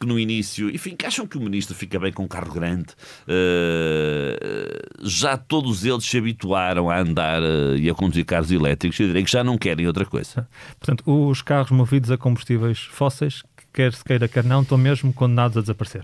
que 0.00 0.06
no 0.06 0.18
início, 0.18 0.68
enfim, 0.70 0.96
que 0.96 1.06
acham 1.06 1.26
que 1.26 1.38
o 1.38 1.40
ministro 1.40 1.74
fica 1.74 1.98
bem 1.98 2.12
com 2.12 2.24
um 2.24 2.28
carro 2.28 2.52
grande, 2.52 2.88
uh, 3.28 5.06
já 5.06 5.36
todos 5.36 5.84
eles 5.84 6.04
se 6.04 6.18
habituaram 6.18 6.90
a 6.90 6.98
andar 6.98 7.42
uh, 7.42 7.76
e 7.76 7.88
a 7.88 7.94
conduzir 7.94 8.24
carros 8.24 8.50
elétricos, 8.50 8.98
eu 8.98 9.06
direi 9.06 9.22
que 9.22 9.30
já 9.30 9.44
não 9.44 9.56
querem 9.56 9.86
outra 9.86 10.04
coisa. 10.04 10.48
Portanto, 10.78 11.04
os 11.06 11.42
carros 11.42 11.70
movidos 11.70 12.10
a 12.10 12.16
combustíveis 12.16 12.78
fósseis 12.80 13.42
quer 13.76 13.92
se 13.92 14.02
queira, 14.02 14.26
quer 14.26 14.42
não, 14.42 14.62
estão 14.62 14.78
mesmo 14.78 15.12
condenados 15.12 15.58
a 15.58 15.60
desaparecer. 15.60 16.02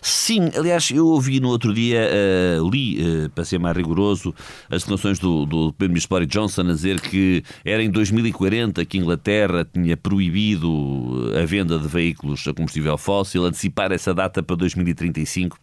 Sim, 0.00 0.50
aliás, 0.56 0.88
eu 0.92 1.04
ouvi 1.06 1.40
no 1.40 1.48
outro 1.48 1.74
dia, 1.74 2.08
uh, 2.60 2.70
li, 2.70 3.00
uh, 3.00 3.30
para 3.30 3.44
ser 3.44 3.58
mais 3.58 3.76
rigoroso, 3.76 4.32
as 4.70 4.82
declarações 4.82 5.18
do, 5.18 5.44
do 5.44 5.72
Primeiro-Ministro 5.72 6.10
Boris 6.10 6.28
Johnson 6.28 6.60
a 6.60 6.72
dizer 6.72 7.00
que 7.00 7.42
era 7.64 7.82
em 7.82 7.90
2040 7.90 8.84
que 8.84 8.98
a 8.98 9.00
Inglaterra 9.00 9.64
tinha 9.64 9.96
proibido 9.96 11.32
a 11.42 11.44
venda 11.44 11.76
de 11.76 11.88
veículos 11.88 12.46
a 12.46 12.54
combustível 12.54 12.96
fóssil, 12.96 13.44
antecipar 13.44 13.90
essa 13.90 14.14
data 14.14 14.42
para 14.44 14.54
2035. 14.54 15.58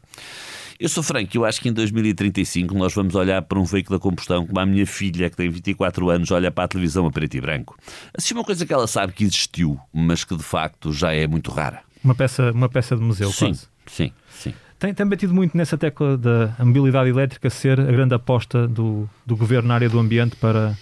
Eu 0.80 0.90
sou 0.90 1.04
franco, 1.04 1.36
eu 1.36 1.46
acho 1.46 1.62
que 1.62 1.70
em 1.70 1.74
2035 1.74 2.74
nós 2.76 2.94
vamos 2.94 3.16
olhar 3.16 3.42
para 3.42 3.60
um 3.60 3.64
veículo 3.64 3.98
a 3.98 4.00
combustão 4.00 4.46
como 4.46 4.60
a 4.60 4.66
minha 4.66 4.86
filha, 4.86 5.30
que 5.30 5.38
tem 5.38 5.50
24 5.50 6.10
anos, 6.10 6.32
olha 6.32 6.52
para 6.52 6.66
a 6.66 6.68
televisão 6.68 7.06
a 7.06 7.12
preto 7.12 7.36
e 7.36 7.42
branco. 7.42 7.78
Assim, 8.18 8.34
uma 8.34 8.44
coisa 8.44 8.66
que 8.66 8.74
ela 8.74 8.88
sabe 8.88 9.14
que 9.14 9.24
existiu, 9.24 9.80
mas 9.94 10.24
que 10.24 10.36
de 10.36 10.44
facto 10.44 10.92
já 10.92 11.14
é 11.14 11.28
muito 11.28 11.52
rara. 11.52 11.82
Uma 12.04 12.16
peça, 12.16 12.52
uma 12.52 12.68
peça 12.68 12.96
de 12.96 13.02
museu, 13.02 13.32
sim, 13.32 13.46
quase. 13.48 13.68
Sim, 13.86 14.12
sim. 14.30 14.54
Tem, 14.78 14.94
tem 14.94 15.06
batido 15.06 15.34
muito 15.34 15.56
nessa 15.56 15.78
tecla 15.78 16.18
da 16.18 16.54
mobilidade 16.60 17.10
elétrica 17.10 17.50
ser 17.50 17.80
a 17.80 17.86
grande 17.86 18.14
aposta 18.14 18.68
do, 18.68 19.10
do 19.26 19.36
governo 19.38 19.70
na 19.70 19.76
área 19.76 19.88
do 19.88 19.98
ambiente 19.98 20.36
para, 20.36 20.78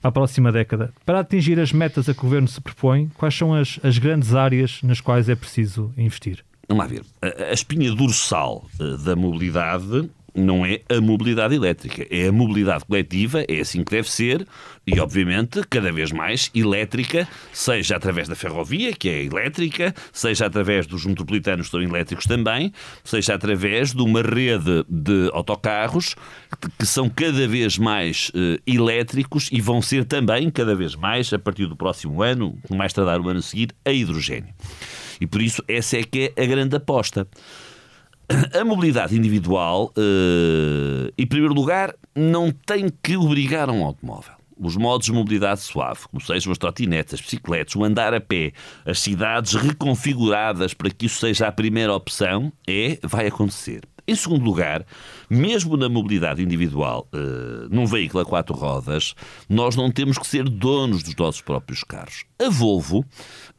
para 0.00 0.08
a 0.10 0.12
próxima 0.12 0.52
década. 0.52 0.92
Para 1.06 1.20
atingir 1.20 1.58
as 1.58 1.72
metas 1.72 2.08
a 2.08 2.12
que 2.12 2.20
o 2.20 2.24
governo 2.24 2.48
se 2.48 2.60
propõe, 2.60 3.08
quais 3.14 3.34
são 3.34 3.54
as, 3.54 3.80
as 3.82 3.96
grandes 3.96 4.34
áreas 4.34 4.80
nas 4.82 5.00
quais 5.00 5.28
é 5.30 5.34
preciso 5.34 5.90
investir? 5.96 6.44
Vamos 6.68 6.84
lá 6.84 6.90
ver. 6.90 7.02
A, 7.22 7.52
espinha 7.52 7.92
dorsal 7.92 8.66
eh, 8.80 8.96
da 9.04 9.14
mobilidade 9.14 10.10
não 10.36 10.66
é 10.66 10.82
a 10.90 11.00
mobilidade 11.00 11.54
elétrica, 11.54 12.06
é 12.10 12.28
a 12.28 12.32
mobilidade 12.32 12.84
coletiva, 12.84 13.42
é 13.48 13.60
assim 13.60 13.82
que 13.82 13.90
deve 13.90 14.10
ser, 14.10 14.46
e 14.86 15.00
obviamente 15.00 15.62
cada 15.68 15.90
vez 15.90 16.12
mais 16.12 16.50
elétrica, 16.54 17.26
seja 17.52 17.96
através 17.96 18.28
da 18.28 18.34
ferrovia, 18.34 18.92
que 18.92 19.08
é 19.08 19.24
elétrica, 19.24 19.94
seja 20.12 20.46
através 20.46 20.86
dos 20.86 21.06
metropolitanos 21.06 21.66
que 21.66 21.70
são 21.70 21.82
elétricos 21.82 22.26
também, 22.26 22.70
seja 23.02 23.34
através 23.34 23.94
de 23.94 24.02
uma 24.02 24.20
rede 24.20 24.84
de 24.88 25.30
autocarros 25.32 26.14
que 26.78 26.86
são 26.86 27.08
cada 27.08 27.48
vez 27.48 27.78
mais 27.78 28.30
uh, 28.30 28.60
elétricos 28.66 29.48
e 29.50 29.60
vão 29.60 29.80
ser 29.80 30.04
também 30.04 30.50
cada 30.50 30.74
vez 30.74 30.94
mais, 30.94 31.32
a 31.32 31.38
partir 31.38 31.66
do 31.66 31.76
próximo 31.76 32.22
ano, 32.22 32.58
mais 32.68 32.92
tardar 32.92 33.20
o 33.20 33.28
ano 33.28 33.38
a 33.38 33.42
seguir, 33.42 33.70
a 33.84 33.90
hidrogênio. 33.90 34.54
E 35.20 35.26
por 35.26 35.40
isso 35.40 35.62
essa 35.68 35.96
é 35.98 36.02
que 36.02 36.32
é 36.36 36.42
a 36.42 36.46
grande 36.46 36.76
aposta. 36.76 37.26
A 38.52 38.64
mobilidade 38.64 39.16
individual, 39.16 39.92
uh, 39.96 41.12
em 41.16 41.26
primeiro 41.26 41.54
lugar, 41.54 41.94
não 42.14 42.50
tem 42.50 42.88
que 43.02 43.16
obrigar 43.16 43.68
a 43.68 43.72
um 43.72 43.84
automóvel. 43.84 44.34
Os 44.58 44.76
modos 44.76 45.06
de 45.06 45.12
mobilidade 45.12 45.60
suave, 45.60 46.00
como 46.10 46.20
sejam 46.20 46.50
as 46.50 46.58
trotinetes, 46.58 47.14
as 47.14 47.20
bicicletas, 47.20 47.76
o 47.76 47.84
andar 47.84 48.14
a 48.14 48.20
pé, 48.20 48.52
as 48.84 48.98
cidades 48.98 49.54
reconfiguradas 49.54 50.74
para 50.74 50.90
que 50.90 51.06
isso 51.06 51.20
seja 51.20 51.46
a 51.46 51.52
primeira 51.52 51.92
opção, 51.94 52.52
é, 52.66 52.98
vai 53.02 53.26
acontecer. 53.26 53.82
Em 54.08 54.14
segundo 54.14 54.44
lugar, 54.44 54.86
mesmo 55.28 55.76
na 55.76 55.88
mobilidade 55.88 56.40
individual, 56.40 57.08
uh, 57.12 57.68
num 57.68 57.86
veículo 57.86 58.22
a 58.22 58.24
quatro 58.24 58.54
rodas, 58.54 59.14
nós 59.48 59.74
não 59.74 59.90
temos 59.90 60.16
que 60.16 60.26
ser 60.26 60.48
donos 60.48 61.02
dos 61.02 61.16
nossos 61.16 61.40
próprios 61.40 61.82
carros. 61.82 62.24
A 62.38 62.48
Volvo 62.48 63.04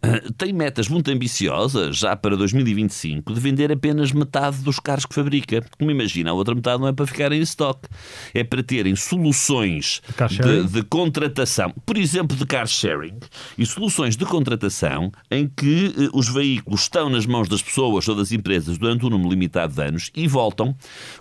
tem 0.38 0.54
metas 0.54 0.88
muito 0.88 1.10
ambiciosas, 1.12 1.98
já 1.98 2.16
para 2.16 2.36
2025, 2.36 3.34
de 3.34 3.40
vender 3.40 3.72
apenas 3.72 4.12
metade 4.12 4.58
dos 4.58 4.80
carros 4.80 5.06
que 5.06 5.14
fabrica. 5.14 5.64
Como 5.78 5.92
imagina, 5.92 6.32
a 6.32 6.34
outra 6.34 6.54
metade 6.54 6.82
não 6.82 6.88
é 6.88 6.94
para 6.94 7.08
ficar 7.08 7.32
em 7.32 7.40
estoque, 7.40 7.88
é 8.34 8.44
para 8.44 8.64
terem 8.64 8.96
soluções 8.96 10.02
de, 10.30 10.64
de 10.64 10.84
contratação, 10.84 11.74
por 11.86 11.98
exemplo, 11.98 12.36
de 12.36 12.46
car 12.46 12.68
sharing, 12.68 13.18
e 13.58 13.66
soluções 13.66 14.16
de 14.16 14.26
contratação 14.26 15.12
em 15.30 15.48
que 15.48 15.94
uh, 15.98 16.18
os 16.18 16.30
veículos 16.30 16.82
estão 16.82 17.10
nas 17.10 17.26
mãos 17.26 17.48
das 17.50 17.62
pessoas 17.62 18.08
ou 18.08 18.16
das 18.16 18.32
empresas 18.32 18.78
durante 18.78 19.06
um 19.06 19.10
número 19.10 19.30
limitado 19.30 19.74
de 19.74 19.82
anos 19.82 20.12
e 20.16 20.28
voltam, 20.28 20.76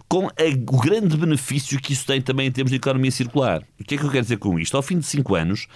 com 0.08 0.26
a, 0.28 0.72
o 0.72 0.80
grande 0.80 1.16
benefício 1.16 1.80
que 1.80 1.92
isso 1.92 2.06
tem 2.06 2.20
também 2.20 2.46
em 2.46 2.52
termos 2.52 2.70
de 2.70 2.76
economia 2.76 3.10
circular. 3.10 3.62
O 3.80 3.84
que 3.84 3.94
é 3.94 3.98
que 3.98 4.04
eu 4.04 4.10
quero 4.10 4.22
dizer 4.22 4.38
com 4.38 4.58
isto? 4.58 4.76
Ao 4.76 4.82
fim 4.82 4.98
de 4.98 5.06
5 5.06 5.34
anos, 5.34 5.66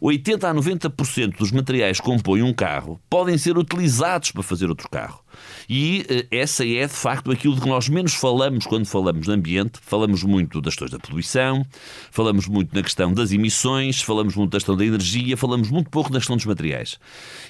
80 0.00 0.48
a 0.48 0.54
90% 0.54 1.38
dos 1.38 1.50
materiais 1.50 1.98
que 2.00 2.06
compõem 2.06 2.42
um 2.42 2.52
carro 2.52 3.00
podem 3.10 3.36
ser 3.36 3.56
utilizados 3.56 4.30
para 4.30 4.42
fazer 4.42 4.68
outro 4.68 4.88
carro. 4.88 5.22
E 5.68 6.04
eh, 6.08 6.26
essa 6.30 6.66
é, 6.66 6.86
de 6.86 6.92
facto, 6.92 7.30
aquilo 7.30 7.60
que 7.60 7.68
nós 7.68 7.88
menos 7.88 8.14
falamos 8.14 8.66
quando 8.66 8.86
falamos 8.86 9.26
de 9.26 9.32
ambiente. 9.32 9.78
Falamos 9.82 10.22
muito 10.22 10.60
das 10.60 10.74
questões 10.74 10.90
da 10.90 10.98
poluição, 10.98 11.64
falamos 12.10 12.46
muito 12.46 12.74
na 12.74 12.82
questão 12.82 13.12
das 13.12 13.32
emissões, 13.32 14.00
falamos 14.00 14.34
muito 14.34 14.50
da 14.50 14.58
questão 14.58 14.76
da 14.76 14.84
energia, 14.84 15.36
falamos 15.36 15.70
muito 15.70 15.90
pouco 15.90 16.12
na 16.12 16.18
questão 16.18 16.36
dos 16.36 16.46
materiais. 16.46 16.98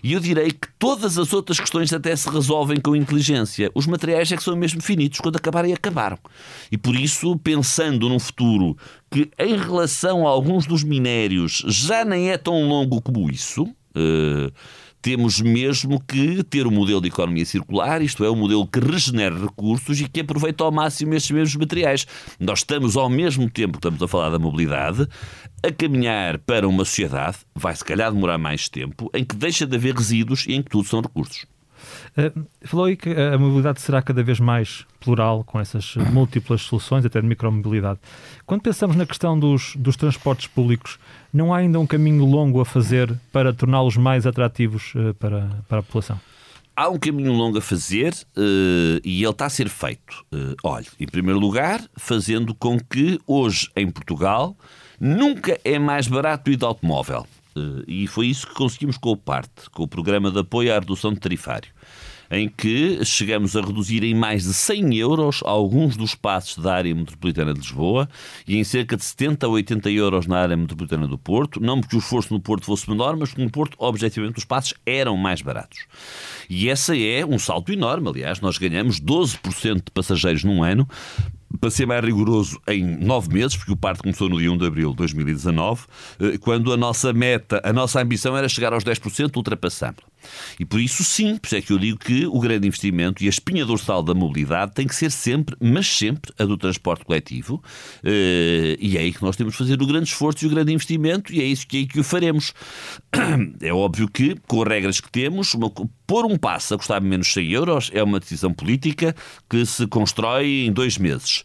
E 0.03 0.13
eu 0.13 0.21
direi 0.21 0.51
que 0.51 0.69
todas 0.79 1.19
as 1.19 1.33
outras 1.33 1.61
questões 1.61 1.93
até 1.93 2.15
se 2.15 2.29
resolvem 2.29 2.81
com 2.81 2.97
inteligência. 2.97 3.71
Os 3.75 3.87
materiais 3.87 4.31
é 4.33 4.37
que 4.37 4.43
são 4.43 4.57
mesmo 4.57 4.83
finitos. 4.83 5.21
Quando 5.21 5.37
acabarem, 5.37 5.73
acabaram. 5.73 6.19
E 6.71 6.79
por 6.79 6.95
isso, 6.95 7.37
pensando 7.39 8.09
num 8.09 8.19
futuro 8.19 8.77
que, 9.11 9.31
em 9.39 9.57
relação 9.57 10.27
a 10.27 10.31
alguns 10.31 10.67
dos 10.67 10.83
minérios, 10.83 11.65
já 11.67 12.05
nem 12.05 12.31
é 12.31 12.39
tão 12.39 12.69
longo 12.69 13.01
como 13.01 13.31
isso. 13.31 13.65
Uh, 13.65 14.53
temos 15.01 15.41
mesmo 15.41 16.01
que 16.01 16.43
ter 16.43 16.67
um 16.67 16.71
modelo 16.71 17.01
de 17.01 17.09
economia 17.09 17.47
circular, 17.47 18.03
isto 18.03 18.25
é, 18.25 18.31
um 18.31 18.37
modelo 18.37 18.67
que 18.67 18.81
regenera 18.81 19.39
recursos 19.39 20.01
e 20.01 20.09
que 20.09 20.21
aproveita 20.21 20.65
ao 20.65 20.73
máximo 20.73 21.15
estes 21.15 21.31
mesmos 21.31 21.57
materiais. 21.57 22.07
Nós 22.39 22.61
estamos, 22.61 22.97
ao 22.97 23.09
mesmo 23.09 23.49
tempo 23.49 23.73
que 23.73 23.79
estamos 23.79 24.03
a 24.03 24.09
falar 24.09 24.31
da 24.31 24.39
mobilidade, 24.39 25.07
a 25.63 25.71
caminhar 25.71 26.39
para 26.39 26.67
uma 26.67 26.85
sociedade, 26.85 27.39
vai 27.55 27.75
se 27.75 27.85
calhar 27.85 28.13
demorar 28.13 28.39
mais 28.39 28.69
tempo, 28.69 29.11
em 29.15 29.25
que 29.25 29.37
deixa 29.37 29.67
de 29.67 29.77
haver 29.77 29.95
resíduos 29.95 30.47
e 30.47 30.55
em 30.55 30.63
que 30.63 30.71
tudo 30.71 30.89
são 30.89 31.01
recursos. 31.01 31.47
Uh, 32.19 32.47
falou 32.65 32.87
aí 32.87 32.97
que 32.97 33.11
a 33.11 33.39
mobilidade 33.39 33.81
será 33.81 34.03
cada 34.03 34.23
vez 34.25 34.41
mais 34.41 34.85
plural, 34.99 35.45
com 35.45 35.61
essas 35.61 35.95
múltiplas 36.13 36.63
soluções, 36.63 37.05
até 37.05 37.21
de 37.21 37.27
micromobilidade. 37.27 38.01
Quando 38.45 38.63
pensamos 38.63 38.97
na 38.97 39.07
questão 39.07 39.39
dos, 39.39 39.77
dos 39.77 39.95
transportes 39.95 40.49
públicos, 40.49 40.99
não 41.33 41.55
há 41.55 41.59
ainda 41.59 41.79
um 41.79 41.87
caminho 41.87 42.25
longo 42.25 42.61
a 42.61 42.65
fazer 42.65 43.15
para 43.31 43.53
torná-los 43.53 43.97
mais 43.97 44.27
atrativos 44.27 44.93
uh, 44.97 45.15
para, 45.15 45.49
para 45.69 45.79
a 45.79 45.83
população? 45.83 46.19
há 46.79 46.89
um 46.89 46.99
caminho 46.99 47.33
longo 47.33 47.59
a 47.59 47.61
fazer 47.61 48.13
uh, 48.13 49.01
e 49.05 49.25
ele 49.25 49.31
está 49.31 49.47
a 49.47 49.51
ser 49.51 49.69
feito. 49.69 50.25
Uh, 50.33 50.55
olha, 50.63 50.87
em 51.01 51.07
primeiro 51.07 51.41
lugar, 51.41 51.83
fazendo 51.97 52.55
com 52.55 52.79
que 52.79 53.19
hoje 53.27 53.69
em 53.75 53.91
Portugal 53.91 54.57
nunca 55.01 55.59
é 55.65 55.77
mais 55.77 56.07
barato 56.07 56.53
ir 56.53 56.57
de 56.57 56.65
automóvel. 56.65 57.27
Uh, 57.57 57.83
e 57.89 58.07
foi 58.07 58.29
isso 58.29 58.47
que 58.47 58.55
conseguimos 58.55 58.97
com 58.97 59.11
o 59.11 59.17
PARTE, 59.17 59.69
com 59.73 59.83
o 59.83 59.89
Programa 59.89 60.31
de 60.31 60.39
Apoio 60.39 60.73
à 60.73 60.79
Redução 60.79 61.13
de 61.13 61.19
Tarifário 61.19 61.71
em 62.31 62.49
que 62.49 63.05
chegamos 63.05 63.57
a 63.57 63.61
reduzir 63.61 64.03
em 64.05 64.15
mais 64.15 64.45
de 64.45 64.55
100 64.55 64.97
euros 64.97 65.41
alguns 65.45 65.97
dos 65.97 66.15
passos 66.15 66.63
da 66.63 66.75
área 66.75 66.95
metropolitana 66.95 67.53
de 67.53 67.61
Lisboa 67.61 68.09
e 68.47 68.57
em 68.57 68.65
cerca 68.65 68.97
de 68.97 69.05
70 69.05 69.47
a 69.47 69.49
80 69.49 69.91
euros 69.91 70.27
na 70.27 70.39
área 70.39 70.57
metropolitana 70.57 71.07
do 71.07 71.19
Porto, 71.19 71.61
não 71.61 71.81
porque 71.81 71.97
o 71.97 71.99
esforço 71.99 72.33
no 72.33 72.41
Porto 72.41 72.67
fosse 72.67 72.89
menor, 72.89 73.17
mas 73.17 73.31
porque 73.31 73.45
no 73.45 73.51
Porto, 73.51 73.77
objetivamente, 73.79 74.39
os 74.39 74.45
passos 74.45 74.75
eram 74.85 75.17
mais 75.17 75.43
baratos. 75.43 75.87
E 76.49 76.69
essa 76.69 76.97
é 76.97 77.25
um 77.25 77.39
salto 77.39 77.73
enorme, 77.73 78.09
aliás, 78.09 78.41
nós 78.41 78.59
ganhamos 78.59 79.01
12% 79.01 79.77
de 79.77 79.91
passageiros 79.93 80.45
num 80.45 80.63
ano, 80.63 80.89
para 81.61 81.71
ser 81.71 81.87
mais 81.87 82.05
rigoroso, 82.05 82.61
em 82.69 82.85
nove 82.85 83.33
meses, 83.33 83.57
porque 83.57 83.73
o 83.73 83.77
parto 83.77 84.03
começou 84.03 84.29
no 84.29 84.39
dia 84.39 84.53
1 84.53 84.59
de 84.59 84.67
abril 84.67 84.91
de 84.91 84.97
2019, 84.97 85.87
eh, 86.21 86.39
quando 86.39 86.73
a 86.73 86.77
nossa 86.77 87.13
meta, 87.13 87.61
a 87.65 87.73
nossa 87.73 88.01
ambição 88.01 88.37
era 88.37 88.49
chegar 88.49 88.73
aos 88.73 88.85
10%, 88.85 89.35
ultrapassamos. 89.37 90.01
E 90.59 90.65
por 90.65 90.81
isso, 90.81 91.05
sim, 91.05 91.37
por 91.37 91.47
isso 91.47 91.57
é 91.57 91.63
que 91.63 91.73
eu 91.73 91.79
digo 91.79 91.99
que 91.99 92.27
o 92.27 92.39
grande 92.41 92.67
investimento 92.67 93.23
e 93.23 93.27
a 93.27 93.31
espinha 93.31 93.65
dorsal 93.65 94.03
da 94.03 94.15
mobilidade 94.15 94.73
tem 94.75 94.87
que 94.87 94.95
ser 94.95 95.11
sempre, 95.11 95.57
mas 95.61 95.87
sempre, 95.87 96.33
a 96.39 96.45
do 96.45 96.57
transporte 96.57 97.05
coletivo. 97.05 97.63
Eh, 98.05 98.77
e 98.81 98.97
é 98.97 99.01
aí 99.01 99.13
que 99.13 99.23
nós 99.23 99.37
temos 99.37 99.55
de 99.55 99.59
fazer 99.59 99.81
o 99.81 99.87
grande 99.87 100.09
esforço 100.09 100.45
e 100.45 100.49
o 100.49 100.51
grande 100.51 100.73
investimento, 100.73 101.33
e 101.33 101.41
é 101.41 101.45
isso 101.45 101.67
que 101.67 101.77
é 101.77 101.81
aí 101.81 101.87
que 101.87 102.01
o 102.01 102.05
faremos. 102.05 102.53
É 103.61 103.73
óbvio 103.73 104.09
que, 104.09 104.37
com 104.47 104.63
as 104.63 104.69
regras 104.69 105.01
que 105.01 105.11
temos, 105.11 105.55
uma, 105.55 105.71
pôr 106.07 106.25
um 106.25 106.37
passo 106.37 106.75
a 106.75 106.79
custar 106.79 107.01
menos 107.01 107.33
100 107.33 107.53
euros 107.53 107.91
é 107.93 108.03
uma 108.03 108.21
decisão 108.21 108.53
política 108.53 109.15
que 109.49 109.65
se 109.67 109.87
constrói 109.87 110.67
em 110.67 110.73
dois 110.73 110.99
meses 110.99 111.45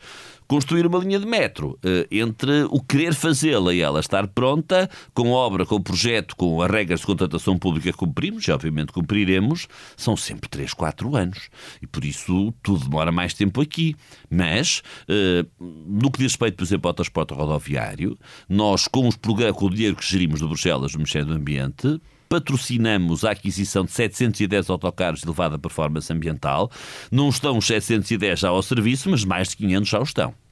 construir 0.53 0.85
uma 0.85 0.99
linha 0.99 1.17
de 1.19 1.25
metro 1.25 1.79
eh, 1.83 2.05
entre 2.11 2.65
o 2.69 2.79
querer 2.79 3.15
fazê-la 3.15 3.73
e 3.73 3.81
ela 3.81 3.99
estar 3.99 4.27
pronta, 4.27 4.87
com 5.11 5.31
obra, 5.31 5.65
com 5.65 5.81
projeto, 5.81 6.35
com 6.35 6.61
as 6.61 6.69
regras 6.69 6.99
de 6.99 7.07
contratação 7.07 7.57
pública 7.57 7.91
que 7.91 7.97
cumprimos, 7.97 8.47
e 8.47 8.51
obviamente 8.51 8.93
cumpriremos, 8.93 9.67
são 9.97 10.15
sempre 10.15 10.47
3, 10.47 10.71
4 10.71 11.15
anos. 11.15 11.49
E 11.81 11.87
por 11.87 12.05
isso 12.05 12.53
tudo 12.61 12.83
demora 12.83 13.11
mais 13.11 13.33
tempo 13.33 13.61
aqui. 13.61 13.95
Mas, 14.29 14.83
eh, 15.09 15.43
no 15.59 16.11
que 16.11 16.19
diz 16.19 16.33
respeito, 16.33 16.57
por 16.57 16.63
exemplo, 16.65 16.87
ao 16.87 16.93
transporte 16.93 17.33
rodoviário, 17.33 18.15
nós, 18.47 18.87
com, 18.87 19.07
os 19.07 19.15
com 19.15 19.65
o 19.65 19.69
dinheiro 19.71 19.95
que 19.95 20.05
gerimos 20.05 20.39
de 20.39 20.45
Bruxelas, 20.45 20.91
do 20.91 20.99
Ministério 20.99 21.29
do 21.29 21.33
Ambiente, 21.33 21.99
patrocinamos 22.29 23.25
a 23.25 23.31
aquisição 23.31 23.85
de 23.85 23.91
710 23.91 24.69
autocarros 24.69 25.21
de 25.21 25.25
elevada 25.25 25.57
performance 25.57 26.13
ambiental. 26.13 26.69
Não 27.11 27.29
estão 27.29 27.57
os 27.57 27.65
710 27.65 28.39
já 28.39 28.49
ao 28.49 28.61
serviço, 28.61 29.09
mas 29.09 29.25
mais 29.25 29.49
de 29.49 29.57
500 29.57 29.89
já 29.89 29.99
o 29.99 30.03
estão. 30.03 30.42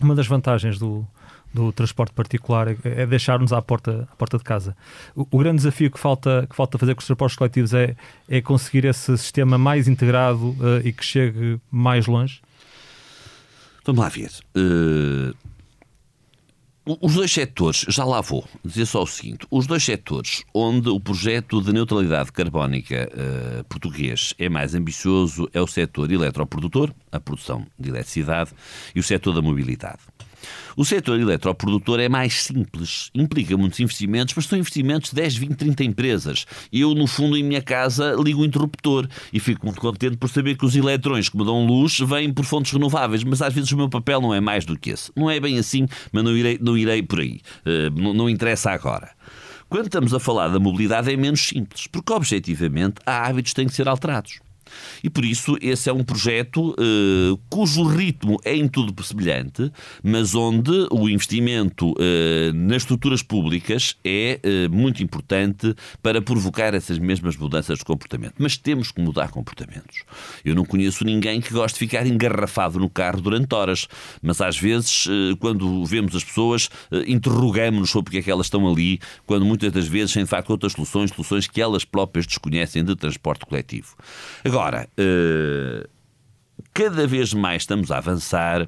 Uma 0.00 0.14
das 0.14 0.26
vantagens 0.26 0.78
do, 0.78 1.06
do 1.52 1.72
transporte 1.72 2.12
particular 2.12 2.68
é, 2.68 2.76
é 2.84 3.06
deixar-nos 3.06 3.52
à 3.52 3.62
porta, 3.62 4.08
à 4.12 4.16
porta 4.16 4.36
de 4.36 4.44
casa. 4.44 4.76
O, 5.14 5.26
o, 5.30 5.38
grande 5.38 5.58
desafio 5.58 5.90
que 5.90 5.98
falta, 5.98 6.46
que 6.50 6.56
falta 6.56 6.76
fazer 6.76 6.94
com 6.94 7.00
os 7.00 7.06
transportes 7.06 7.36
coletivos 7.36 7.72
é, 7.72 7.96
é 8.28 8.40
conseguir 8.42 8.84
esse 8.84 9.16
sistema 9.16 9.56
mais 9.56 9.86
integrado 9.86 10.50
uh, 10.50 10.80
e 10.84 10.92
que 10.92 11.04
chegue 11.04 11.60
mais 11.70 12.06
longe? 12.06 12.42
Vamos 13.84 14.00
lá 14.00 14.08
ver. 14.08 14.30
Uh, 14.56 15.34
os 16.86 17.14
dois 17.14 17.32
setores, 17.32 17.86
já 17.88 18.04
lá 18.04 18.20
vou 18.20 18.46
dizer 18.62 18.84
só 18.84 19.02
o 19.02 19.06
seguinte: 19.06 19.46
os 19.50 19.66
dois 19.66 19.82
setores 19.82 20.44
onde 20.52 20.90
o 20.90 21.00
projeto 21.00 21.62
de 21.62 21.72
neutralidade 21.72 22.30
carbónica 22.30 23.08
uh, 23.10 23.64
português 23.64 24.34
é 24.38 24.48
mais 24.50 24.74
ambicioso 24.74 25.48
é 25.54 25.60
o 25.60 25.66
setor 25.66 26.12
eletroprodutor, 26.12 26.92
a 27.10 27.18
produção 27.18 27.66
de 27.78 27.88
eletricidade, 27.88 28.50
e 28.94 29.00
o 29.00 29.02
setor 29.02 29.34
da 29.34 29.40
mobilidade. 29.40 30.00
O 30.76 30.84
setor 30.84 31.20
eletroprodutor 31.20 32.00
é 32.00 32.08
mais 32.08 32.42
simples, 32.42 33.10
implica 33.14 33.56
muitos 33.56 33.80
investimentos, 33.80 34.34
mas 34.34 34.46
são 34.46 34.58
investimentos 34.58 35.10
de 35.10 35.16
10, 35.16 35.36
20, 35.36 35.54
30 35.56 35.84
empresas. 35.84 36.46
Eu, 36.72 36.94
no 36.94 37.06
fundo, 37.06 37.36
em 37.36 37.42
minha 37.42 37.62
casa, 37.62 38.16
ligo 38.18 38.42
o 38.42 38.44
interruptor 38.44 39.08
e 39.32 39.38
fico 39.38 39.66
muito 39.66 39.80
contente 39.80 40.16
por 40.16 40.28
saber 40.28 40.56
que 40.56 40.64
os 40.64 40.74
eletrões 40.74 41.28
que 41.28 41.36
me 41.36 41.44
dão 41.44 41.66
luz 41.66 41.98
vêm 42.00 42.32
por 42.32 42.44
fontes 42.44 42.72
renováveis, 42.72 43.22
mas 43.24 43.40
às 43.40 43.52
vezes 43.52 43.70
o 43.72 43.76
meu 43.76 43.88
papel 43.88 44.20
não 44.20 44.34
é 44.34 44.40
mais 44.40 44.64
do 44.64 44.78
que 44.78 44.90
esse. 44.90 45.12
Não 45.14 45.30
é 45.30 45.38
bem 45.38 45.58
assim, 45.58 45.86
mas 46.12 46.24
não 46.24 46.36
irei, 46.36 46.58
não 46.60 46.76
irei 46.76 47.02
por 47.02 47.20
aí. 47.20 47.40
Uh, 47.64 47.90
não, 48.00 48.14
não 48.14 48.30
interessa 48.30 48.70
agora. 48.70 49.10
Quando 49.68 49.86
estamos 49.86 50.14
a 50.14 50.20
falar 50.20 50.48
da 50.48 50.60
mobilidade 50.60 51.12
é 51.12 51.16
menos 51.16 51.48
simples, 51.48 51.86
porque 51.86 52.12
objetivamente 52.12 52.96
há 53.06 53.26
hábitos 53.26 53.52
que 53.52 53.56
têm 53.56 53.66
que 53.66 53.74
ser 53.74 53.88
alterados. 53.88 54.43
E 55.02 55.10
por 55.10 55.24
isso 55.24 55.56
esse 55.60 55.90
é 55.90 55.92
um 55.92 56.02
projeto 56.02 56.70
uh, 56.70 57.38
cujo 57.50 57.84
ritmo 57.84 58.38
é 58.44 58.54
em 58.54 58.68
tudo 58.68 59.02
semelhante, 59.02 59.70
mas 60.02 60.34
onde 60.34 60.86
o 60.90 61.08
investimento 61.08 61.90
uh, 61.90 62.52
nas 62.54 62.82
estruturas 62.82 63.22
públicas 63.22 63.96
é 64.04 64.40
uh, 64.42 64.74
muito 64.74 65.02
importante 65.02 65.74
para 66.02 66.22
provocar 66.22 66.72
essas 66.74 66.98
mesmas 66.98 67.36
mudanças 67.36 67.78
de 67.78 67.84
comportamento. 67.84 68.34
Mas 68.38 68.56
temos 68.56 68.90
que 68.90 69.00
mudar 69.00 69.30
comportamentos. 69.30 70.04
Eu 70.44 70.54
não 70.54 70.64
conheço 70.64 71.04
ninguém 71.04 71.40
que 71.40 71.52
goste 71.52 71.78
de 71.78 71.86
ficar 71.86 72.06
engarrafado 72.06 72.78
no 72.78 72.88
carro 72.88 73.20
durante 73.20 73.54
horas, 73.54 73.88
mas 74.22 74.40
às 74.40 74.58
vezes, 74.58 75.06
quando 75.40 75.84
vemos 75.84 76.14
as 76.14 76.24
pessoas, 76.24 76.70
interrogamos-nos 77.06 77.90
sobre 77.90 78.04
porque 78.04 78.18
é 78.18 78.22
que 78.22 78.30
elas 78.30 78.46
estão 78.46 78.68
ali, 78.68 79.00
quando 79.26 79.44
muitas 79.44 79.72
das 79.72 79.88
vezes 79.88 80.12
têm 80.12 80.22
de 80.22 80.30
facto 80.30 80.50
outras 80.50 80.72
soluções, 80.72 81.10
soluções 81.10 81.48
que 81.48 81.60
elas 81.60 81.84
próprias 81.84 82.26
desconhecem 82.26 82.84
de 82.84 82.94
transporte 82.94 83.44
coletivo. 83.44 83.96
Agora, 84.44 84.53
uh, 84.54 85.88
cada 86.72 87.06
vez 87.06 87.32
mais 87.32 87.62
estamos 87.62 87.90
a 87.90 87.98
avançar 87.98 88.66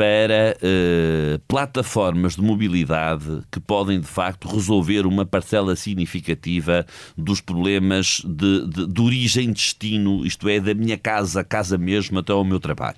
para 0.00 0.56
uh, 0.56 1.38
plataformas 1.46 2.36
de 2.36 2.42
mobilidade 2.42 3.42
que 3.50 3.60
podem, 3.60 4.00
de 4.00 4.06
facto, 4.06 4.48
resolver 4.48 5.04
uma 5.04 5.26
parcela 5.26 5.76
significativa 5.76 6.86
dos 7.16 7.40
problemas 7.42 8.22
de, 8.24 8.66
de, 8.66 8.86
de 8.86 9.00
origem-destino, 9.00 10.24
isto 10.24 10.48
é, 10.48 10.58
da 10.58 10.72
minha 10.72 10.96
casa, 10.96 11.44
casa 11.44 11.76
mesmo, 11.76 12.18
até 12.18 12.32
ao 12.32 12.44
meu 12.44 12.58
trabalho. 12.58 12.96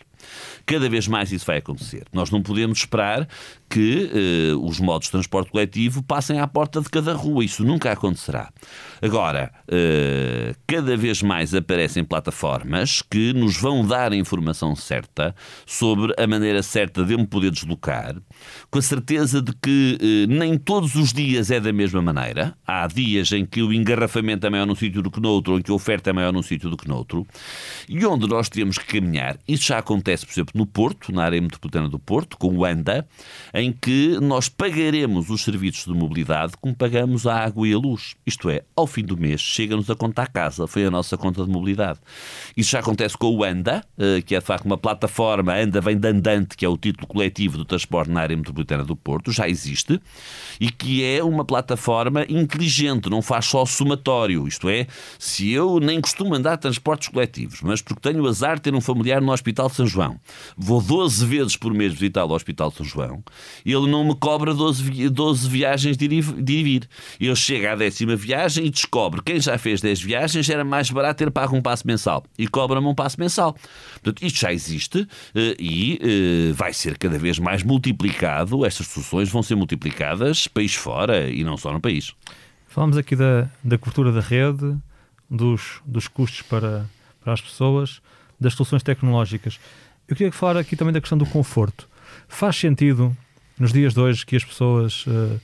Cada 0.65 0.89
vez 0.89 1.09
mais 1.09 1.33
isso 1.33 1.45
vai 1.45 1.59
acontecer. 1.59 2.05
Nós 2.13 2.31
não 2.31 2.41
podemos 2.41 2.79
esperar 2.79 3.29
que 3.73 4.11
eh, 4.13 4.55
os 4.61 4.79
modos 4.81 5.07
de 5.07 5.13
transporte 5.13 5.51
coletivo 5.51 6.03
passem 6.03 6.39
à 6.39 6.47
porta 6.47 6.79
de 6.83 6.91
cada 6.91 7.15
rua. 7.15 7.43
Isso 7.43 7.65
nunca 7.65 7.91
acontecerá. 7.91 8.53
Agora, 9.01 9.51
eh, 9.67 10.55
cada 10.67 10.95
vez 10.95 11.23
mais 11.23 11.55
aparecem 11.55 12.05
plataformas 12.05 13.01
que 13.01 13.33
nos 13.33 13.57
vão 13.57 13.83
dar 13.87 14.13
a 14.13 14.17
informação 14.17 14.77
certa 14.77 15.35
sobre 15.65 16.13
a 16.19 16.27
maneira 16.27 16.63
certa 16.63 17.03
de 17.03 17.15
eu 17.15 17.19
me 17.19 17.27
poder 17.27 17.51
deslocar, 17.51 18.15
com 18.71 18.79
a 18.79 18.83
certeza 18.83 19.41
de 19.41 19.55
que 19.55 19.97
eh, 20.03 20.27
nem 20.27 20.59
todos 20.59 20.95
os 20.95 21.11
dias 21.11 21.51
é 21.51 21.59
da 21.59 21.73
mesma 21.73 22.03
maneira. 22.03 22.55
Há 22.67 22.87
dias 22.87 23.33
em 23.33 23.47
que 23.47 23.63
o 23.63 23.73
engarrafamento 23.73 24.47
é 24.47 24.51
maior 24.51 24.67
num 24.67 24.75
sítio 24.75 25.01
do 25.01 25.11
que 25.11 25.19
no 25.19 25.31
outro, 25.31 25.55
ou 25.55 25.59
em 25.59 25.63
que 25.63 25.71
a 25.71 25.75
oferta 25.75 26.11
é 26.11 26.13
maior 26.13 26.31
num 26.31 26.43
sítio 26.43 26.69
do 26.69 26.77
que 26.77 26.87
no 26.87 26.97
outro, 26.97 27.27
e 27.89 28.05
onde 28.05 28.29
nós 28.29 28.51
temos 28.51 28.77
que 28.77 29.01
caminhar. 29.01 29.39
Isso 29.49 29.69
já 29.69 29.79
acontece, 29.79 30.27
por 30.27 30.33
exemplo, 30.33 30.53
no 30.55 30.67
Porto, 30.67 31.11
na 31.11 31.25
área 31.25 31.41
metropolitana 31.41 31.89
do 31.89 31.99
Porto, 31.99 32.37
com 32.37 32.55
o 32.55 32.67
ANDA, 32.67 33.09
em 33.63 33.73
que 33.73 34.19
nós 34.21 34.49
pagaremos 34.49 35.31
os 35.31 35.43
serviços 35.43 35.85
de 35.85 35.93
mobilidade 35.93 36.55
como 36.61 36.75
pagamos 36.75 37.27
a 37.27 37.45
água 37.45 37.67
e 37.69 37.73
a 37.73 37.79
luz. 37.79 38.17
Isto 38.27 38.51
é, 38.51 38.63
ao 38.75 38.87
fim 38.87 39.05
do 39.05 39.17
mês, 39.17 39.41
chega-nos 39.41 39.89
a 39.89 39.95
conta 39.95 40.23
à 40.23 40.27
casa, 40.27 40.67
foi 40.67 40.85
a 40.85 40.91
nossa 40.91 41.17
conta 41.17 41.45
de 41.45 41.51
mobilidade. 41.51 42.01
Isso 42.57 42.73
já 42.73 42.81
acontece 42.81 43.17
com 43.17 43.29
o 43.29 43.45
ANDA, 43.45 43.85
eh, 43.97 44.21
que 44.21 44.35
é 44.35 44.41
de 44.41 44.45
facto 44.45 44.65
uma 44.65 44.77
plataforma, 44.77 45.55
ANDA 45.55 45.81
vem 45.81 45.97
de 45.97 46.09
andante, 46.09 46.57
que 46.57 46.65
é 46.65 46.69
o 46.69 46.77
título 46.77 47.07
coletivo 47.07 47.57
do 47.57 47.65
transporte 47.65 48.11
na 48.11 48.21
área 48.21 48.37
metropolitana 48.37 48.85
do 48.85 48.97
Porto, 48.97 49.31
já 49.31 49.49
existe, 49.49 50.01
e 50.61 50.71
que 50.71 51.05
é 51.05 51.23
uma 51.23 51.45
plataforma 51.45 52.25
inteligente, 52.29 53.09
não 53.09 53.23
faz 53.23 53.47
só 53.47 53.65
somatório. 53.65 54.49
Isto 54.49 54.69
é, 54.69 54.89
se 55.19 55.51
eu 55.53 55.79
nem 55.79 56.01
costumo 56.01 56.35
andar 56.35 56.57
transportes 56.57 57.09
coletivos, 57.09 57.61
mas 57.63 57.81
porque 57.81 58.01
tenho 58.01 58.25
o 58.25 58.29
azar 58.29 58.57
de 58.57 58.63
ter 58.63 58.75
um 58.75 58.81
familiar 58.81 59.21
no 59.21 59.33
Hospital 59.33 59.69
de 59.69 59.77
São 59.77 59.87
João, 59.87 60.19
vou 60.57 60.83
12 60.83 61.25
vezes 61.27 61.57
por 61.57 61.73
mês 61.73 61.93
visitar 61.93 62.25
o 62.25 62.33
Hospital 62.33 62.71
de 62.71 62.79
São 62.79 62.87
João, 62.87 63.23
ele 63.65 63.91
não 63.91 64.05
me 64.05 64.15
cobra 64.15 64.55
12, 64.55 65.09
12 65.11 65.49
viagens 65.49 65.97
de 65.97 66.05
ir 66.05 66.13
e 66.13 66.63
vir. 66.63 66.89
Ele 67.21 67.37
chega 67.37 67.73
à 67.73 67.77
décima 67.77 68.15
viagem 68.17 68.67
e 68.67 68.71
descobre 68.71 69.21
quem 69.23 69.41
já 69.41 69.59
fez 69.59 69.81
10 69.81 70.03
viagens 70.03 70.49
era 70.49 70.65
mais 70.65 70.91
barato 70.91 71.19
ter 71.19 71.31
pago 71.31 71.57
um 71.57 71.63
passo 71.63 71.87
mensal 71.87 72.25
e 72.39 72.47
cobra-me 72.47 72.87
um 72.87 72.95
passo 72.95 73.19
mensal. 73.19 73.57
Portanto, 73.95 74.25
isto 74.25 74.41
já 74.41 74.53
existe 74.53 75.07
eh, 75.35 75.57
e 75.59 75.99
eh, 76.01 76.53
vai 76.53 76.73
ser 76.73 76.99
cada 76.99 77.19
vez 77.19 77.39
mais 77.39 77.63
multiplicado, 77.63 78.65
estas 78.65 78.87
soluções 78.87 79.29
vão 79.29 79.43
ser 79.43 79.55
multiplicadas 79.55 80.47
país 80.49 80.75
fora 80.75 81.29
e 81.29 81.45
não 81.45 81.57
só 81.57 81.73
no 81.73 81.81
país. 81.81 82.15
Falamos 82.69 82.97
aqui 82.97 83.17
da, 83.17 83.49
da 83.63 83.77
cobertura 83.77 84.13
da 84.13 84.21
rede, 84.21 84.77
dos, 85.29 85.81
dos 85.85 86.09
custos 86.09 86.43
para, 86.43 86.89
para 87.23 87.33
as 87.33 87.41
pessoas, 87.41 88.01
das 88.41 88.55
soluções 88.55 88.83
tecnológicas. 88.83 89.59
Eu 90.09 90.17
queria 90.17 90.33
falar 90.33 90.57
aqui 90.59 90.77
também 90.77 90.93
da 90.93 91.01
questão 91.01 91.19
do 91.19 91.27
conforto. 91.27 91.89
Faz 92.29 92.57
sentido, 92.57 93.17
nos 93.63 93.73
dias 93.73 93.95
de 93.95 94.01
hoje, 94.01 94.27
que 94.27 94.35
as 94.35 94.45
pessoas 94.45 95.07
uh, 95.07 95.41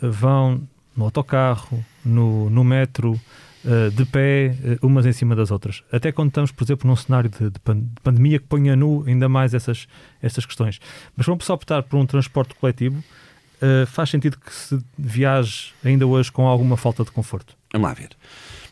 vão 0.00 0.66
no 0.96 1.04
autocarro, 1.04 1.84
no, 2.02 2.48
no 2.48 2.64
metro, 2.64 3.12
uh, 3.12 3.90
de 3.90 4.06
pé, 4.06 4.56
uh, 4.80 4.86
umas 4.86 5.04
em 5.04 5.12
cima 5.12 5.36
das 5.36 5.50
outras. 5.50 5.84
Até 5.92 6.10
quando 6.10 6.28
estamos, 6.28 6.50
por 6.50 6.64
exemplo, 6.64 6.88
num 6.88 6.96
cenário 6.96 7.28
de, 7.28 7.50
de, 7.50 7.60
pandemia 8.02 8.38
que 8.38 8.46
ponha 8.46 8.74
nu 8.74 9.04
ainda 9.06 9.28
mais 9.28 9.52
essas, 9.52 9.86
essas 10.22 10.46
questões. 10.46 10.80
Mas 11.14 11.26
vamos 11.26 11.44
só 11.44 11.52
optar 11.52 11.82
por 11.82 11.98
um 11.98 12.06
transporte 12.06 12.54
coletivo, 12.54 13.04
faz 13.88 14.08
sentido 14.08 14.38
que 14.38 14.54
se 14.54 14.82
viaje 14.96 15.74
ainda 15.84 16.06
hoje 16.06 16.32
com 16.32 16.46
alguma 16.46 16.78
falta 16.78 17.04
de 17.04 17.10
conforto? 17.10 17.54
Vamos 17.70 17.88
lá 17.88 17.92
ver. 17.92 18.08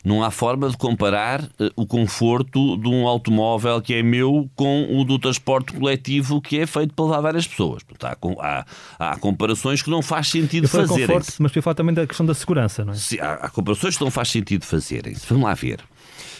Não 0.03 0.23
há 0.23 0.31
forma 0.31 0.69
de 0.69 0.77
comparar 0.77 1.43
uh, 1.43 1.71
o 1.75 1.85
conforto 1.85 2.77
de 2.77 2.87
um 2.87 3.07
automóvel 3.07 3.81
que 3.81 3.93
é 3.93 4.03
meu 4.03 4.49
com 4.55 4.99
o 4.99 5.03
do 5.03 5.19
transporte 5.19 5.73
coletivo 5.73 6.41
que 6.41 6.59
é 6.59 6.65
feito 6.65 6.93
para 6.93 7.05
levar 7.05 7.21
várias 7.21 7.47
pessoas. 7.47 7.83
Portanto, 7.83 8.37
há, 8.39 8.65
há, 8.99 9.11
há 9.11 9.17
comparações 9.17 9.81
que 9.81 9.89
não 9.89 10.01
faz 10.01 10.27
sentido 10.29 10.67
fazerem. 10.67 11.07
Conforto, 11.07 11.33
mas 11.39 11.51
para 11.51 11.61
falar 11.61 11.75
também 11.75 11.93
da 11.93 12.07
questão 12.07 12.25
da 12.25 12.33
segurança, 12.33 12.85
não 12.85 12.93
é? 12.93 12.95
Sim, 12.95 13.19
há, 13.19 13.33
há 13.33 13.49
comparações 13.49 13.97
que 13.97 14.03
não 14.03 14.11
faz 14.11 14.29
sentido 14.29 14.65
fazerem. 14.65 15.15
Vamos 15.27 15.43
lá 15.43 15.53
ver. 15.53 15.79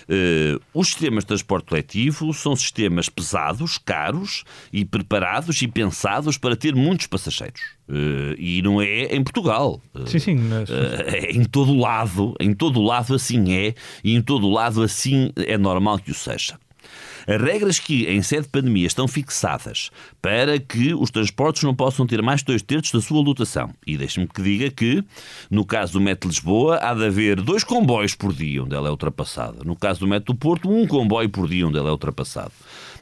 Uh, 0.10 0.60
os 0.74 0.88
sistemas 0.88 1.24
de 1.24 1.28
transporte 1.28 1.68
coletivo 1.68 2.34
são 2.34 2.56
sistemas 2.56 3.10
pesados, 3.10 3.78
caros 3.78 4.44
e 4.74 4.84
preparados 4.84 5.62
e 5.62 5.68
pensados 5.68 6.36
para 6.36 6.56
ter 6.56 6.74
muitos 6.74 7.06
passageiros. 7.06 7.62
Uh, 7.88 8.34
e 8.40 8.60
não 8.64 8.82
é 8.82 9.16
em 9.16 9.24
Portugal. 9.24 9.80
Sim, 10.08 10.20
sim. 10.20 10.36
Mas... 10.36 10.68
é 10.70 11.32
em 11.32 11.44
todo 11.44 11.78
lado, 11.78 12.34
em 12.40 12.56
todo 12.56 12.82
lado 12.82 13.14
assim 13.14 13.54
é, 13.54 13.76
e 14.04 14.16
em 14.16 14.22
todo 14.22 14.50
lado 14.50 14.82
assim 14.82 15.32
é 15.36 15.58
normal 15.60 16.00
que 16.00 16.10
o 16.10 16.16
seja. 16.16 16.58
As 17.28 17.42
regras 17.42 17.80
que, 17.80 18.06
em 18.06 18.22
sede 18.22 18.44
de 18.44 18.50
pandemia, 18.50 18.88
estão 18.88 19.08
fixadas 19.08 19.90
para 20.22 20.60
que 20.60 20.94
os 20.94 21.12
transportes 21.12 21.64
não 21.64 21.76
possam 21.76 22.06
ter 22.06 22.22
mais 22.22 22.42
de 22.42 22.48
dois 22.48 22.62
terços 22.62 22.92
da 22.92 23.02
sua 23.02 23.22
lotação. 23.22 23.72
E 23.86 23.98
deixe-me 23.98 24.28
que 24.28 24.42
diga 24.42 24.70
que, 24.70 25.04
no 25.50 25.66
caso 25.66 25.94
do 25.94 26.02
Metro 26.02 26.30
Lisboa, 26.30 26.80
há 26.82 26.94
de 26.94 27.06
haver 27.06 27.42
dois 27.42 27.64
comboios 27.64 28.16
por 28.16 28.34
dia 28.34 28.64
onde 28.64 28.76
ela 28.76 28.88
é 28.88 28.92
ultrapassada. 28.92 29.64
No 29.64 29.76
caso 29.76 30.02
do 30.02 30.08
Metro 30.08 30.34
do 30.34 30.40
Porto, 30.40 30.70
um 30.70 30.88
comboio 30.88 31.30
por 31.30 31.48
dia 31.48 31.68
onde 31.68 31.78
ela 31.78 31.90
é 31.90 31.92
ultrapassado 31.92 32.52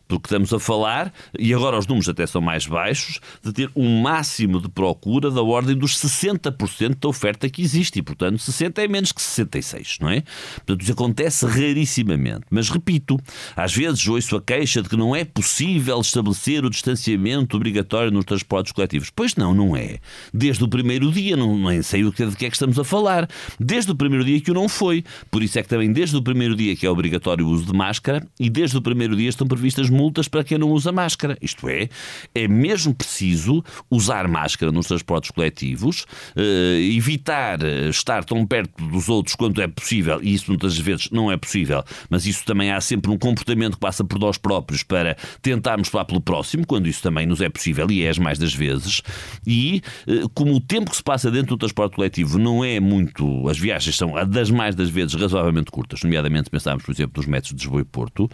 porque 0.08 0.28
estamos 0.28 0.54
a 0.54 0.60
falar, 0.60 1.14
e 1.38 1.54
agora 1.54 1.78
os 1.78 1.86
números 1.86 2.08
até 2.10 2.26
são 2.26 2.42
mais 2.42 2.66
baixos, 2.66 3.20
de 3.44 3.52
ter 3.52 3.70
um 3.76 4.02
máximo 4.02 4.62
de 4.62 4.70
procura 4.70 5.30
da 5.30 5.42
ordem 5.42 5.76
dos 5.76 5.98
60% 5.98 6.98
da 7.00 7.10
oferta 7.10 7.50
que 7.50 7.62
existe. 7.62 8.00
E, 8.00 8.02
portanto, 8.02 8.40
60 8.40 8.82
é 8.82 8.88
menos 8.88 9.12
que 9.12 9.22
66, 9.22 9.98
não 10.00 10.10
é? 10.10 10.24
Portanto, 10.56 10.82
isso 10.82 10.92
acontece 10.92 11.46
rarissimamente. 11.46 12.46
Mas, 12.50 12.70
repito, 12.70 13.20
às 13.56 13.74
vezes 13.74 14.08
ouço 14.08 14.36
a 14.36 14.42
queixa 14.42 14.82
de 14.82 14.90
que 14.90 14.96
não 14.96 15.16
é 15.16 15.26
possível 15.26 16.00
estabelecer 16.00 16.64
o 16.66 16.70
distanciamento 16.70 17.58
obrigatório 17.58 18.12
nos 18.12 18.26
transportes 18.26 18.72
coletivos. 18.72 19.10
Pois 19.10 19.36
não, 19.36 19.54
não 19.54 19.76
é. 19.76 20.00
Desde 20.34 20.64
o 20.64 20.68
primeiro 20.68 21.12
dia, 21.12 21.36
não, 21.36 21.58
nem 21.58 21.82
sei 21.82 22.06
o 22.06 22.12
que, 22.12 22.26
de 22.26 22.36
que 22.36 22.46
é 22.46 22.50
que 22.50 22.56
estamos 22.56 22.80
a 22.80 22.84
falar. 22.84 23.30
Desde 23.60 23.92
o 23.92 23.96
primeiro 23.96 24.24
dia 24.24 24.40
que 24.40 24.52
o 24.52 24.54
não 24.54 24.70
foi. 24.70 25.04
Por 25.30 25.44
isso 25.44 25.60
é 25.60 25.64
que 25.64 25.70
também 25.70 25.92
desde 25.92 26.16
o 26.16 26.22
primeiro 26.22 26.56
dia 26.56 26.76
que 26.76 26.86
é 26.86 26.90
obrigatório 26.90 27.46
o 27.46 27.50
uso 27.50 27.66
de 27.66 27.74
máscara 27.74 28.26
e 28.40 28.50
desde 28.50 28.78
o 28.78 28.82
primeiro 28.82 29.16
dia 29.16 29.30
estão 29.30 29.48
previstas 29.48 29.90
multas 29.98 30.28
para 30.28 30.44
quem 30.44 30.58
não 30.58 30.70
usa 30.70 30.92
máscara. 30.92 31.38
Isto 31.42 31.68
é, 31.68 31.90
é 32.34 32.48
mesmo 32.48 32.94
preciso 32.94 33.64
usar 33.90 34.28
máscara 34.28 34.72
nos 34.72 34.88
transportes 34.88 35.32
coletivos, 35.32 36.06
eh, 36.36 36.96
evitar 36.96 37.64
eh, 37.64 37.90
estar 37.90 38.24
tão 38.24 38.46
perto 38.46 38.84
dos 38.86 39.10
outros 39.10 39.36
quanto 39.36 39.60
é 39.60 39.68
possível, 39.68 40.20
e 40.22 40.34
isso 40.34 40.46
muitas 40.50 40.78
vezes 40.78 41.10
não 41.12 41.32
é 41.32 41.38
possível, 41.38 41.84
mas 42.10 42.26
isso 42.26 42.46
também 42.46 42.72
há 42.72 42.80
sempre 42.80 43.12
um 43.12 43.18
comportamento 43.18 43.74
que 43.74 43.80
passa 43.80 44.04
por 44.04 44.20
nós 44.20 44.38
próprios 44.38 44.84
para 44.84 45.18
tentarmos 45.42 45.90
falar 45.90 46.06
pelo 46.06 46.22
próximo, 46.22 46.66
quando 46.66 46.88
isso 46.88 47.02
também 47.02 47.26
nos 47.26 47.42
é 47.42 47.50
possível, 47.50 47.90
e 47.90 48.04
é 48.04 48.10
as 48.10 48.18
mais 48.18 48.38
das 48.38 48.54
vezes. 48.54 49.02
E 49.46 49.82
eh, 50.08 50.24
como 50.34 50.54
o 50.54 50.60
tempo 50.60 50.92
que 50.92 50.98
se 50.98 51.04
passa 51.04 51.32
dentro 51.32 51.56
do 51.56 51.58
transporte 51.58 51.96
coletivo 51.96 52.38
não 52.38 52.64
é 52.64 52.80
muito. 52.80 53.48
As 53.50 53.58
viagens 53.58 53.96
são 53.96 54.14
das 54.28 54.52
mais 54.52 54.76
das 54.76 54.90
vezes 54.90 55.16
razoavelmente 55.16 55.72
curtas, 55.72 56.04
nomeadamente 56.04 56.50
pensamos, 56.50 56.84
por 56.84 56.92
exemplo, 56.92 57.14
nos 57.18 57.26
metros 57.26 57.54
de 57.54 57.58
Lisboa 57.58 57.82
e 57.82 57.86
Porto. 57.86 58.30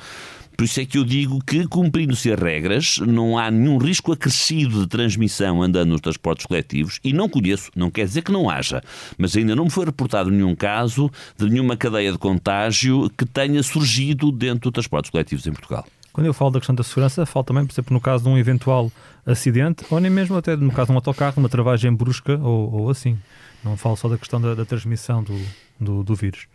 Por 0.56 0.66
isso 0.66 0.80
é 0.80 0.86
que 0.86 0.98
eu 0.98 1.04
digo 1.04 1.44
que, 1.44 1.68
cumprindo-se 1.68 2.32
as 2.32 2.40
regras, 2.40 3.00
não 3.00 3.38
há 3.38 3.50
nenhum 3.50 3.78
risco 3.78 4.12
acrescido 4.12 4.82
de 4.82 4.88
transmissão 4.88 5.62
andando 5.62 5.90
nos 5.90 6.02
transportes 6.02 6.46
coletivos 6.46 7.00
e 7.04 7.12
não 7.12 7.28
conheço, 7.28 7.72
não 7.76 7.90
quer 7.90 8.06
dizer 8.06 8.22
que 8.22 8.32
não 8.32 8.50
haja, 8.50 8.82
mas 9.18 9.36
ainda 9.36 9.56
não 9.56 9.66
me 9.66 9.70
foi 9.70 9.86
reportado 9.86 10.30
nenhum 10.30 10.56
caso 10.56 11.12
de 11.38 11.50
nenhuma 11.50 11.76
cadeia 11.76 12.12
de 12.12 12.18
contágio 12.18 13.10
que 13.18 13.26
tenha 13.26 13.62
surgido 13.64 14.32
dentro 14.32 14.70
dos 14.70 14.74
transportes 14.74 15.10
coletivos 15.10 15.46
em 15.48 15.52
Portugal. 15.52 15.86
Quando 16.12 16.28
eu 16.28 16.34
falo 16.34 16.52
da 16.52 16.60
questão 16.60 16.76
da 16.76 16.84
segurança, 16.84 17.26
falo 17.26 17.44
também, 17.44 17.66
por 17.66 17.74
exemplo, 17.74 17.92
no 17.92 18.00
caso 18.00 18.24
de 18.24 18.30
um 18.30 18.38
eventual 18.38 18.92
acidente, 19.26 19.84
ou 19.90 20.00
nem 20.00 20.12
mesmo 20.12 20.38
até 20.38 20.56
no 20.56 20.72
caso 20.72 20.88
de 20.88 20.92
um 20.92 20.96
autocarro, 20.96 21.34
uma 21.38 21.50
travagem 21.50 21.92
brusca 21.92 22.38
ou, 22.38 22.72
ou 22.72 22.90
assim. 22.92 23.18
Não 23.64 23.76
falo 23.76 23.96
só 23.96 24.08
da 24.08 24.18
questão 24.18 24.40
da, 24.40 24.54
da 24.54 24.64
transmissão 24.64 25.24
do, 25.24 25.40
do, 25.80 26.04
do 26.04 26.14
vírus. 26.14 26.46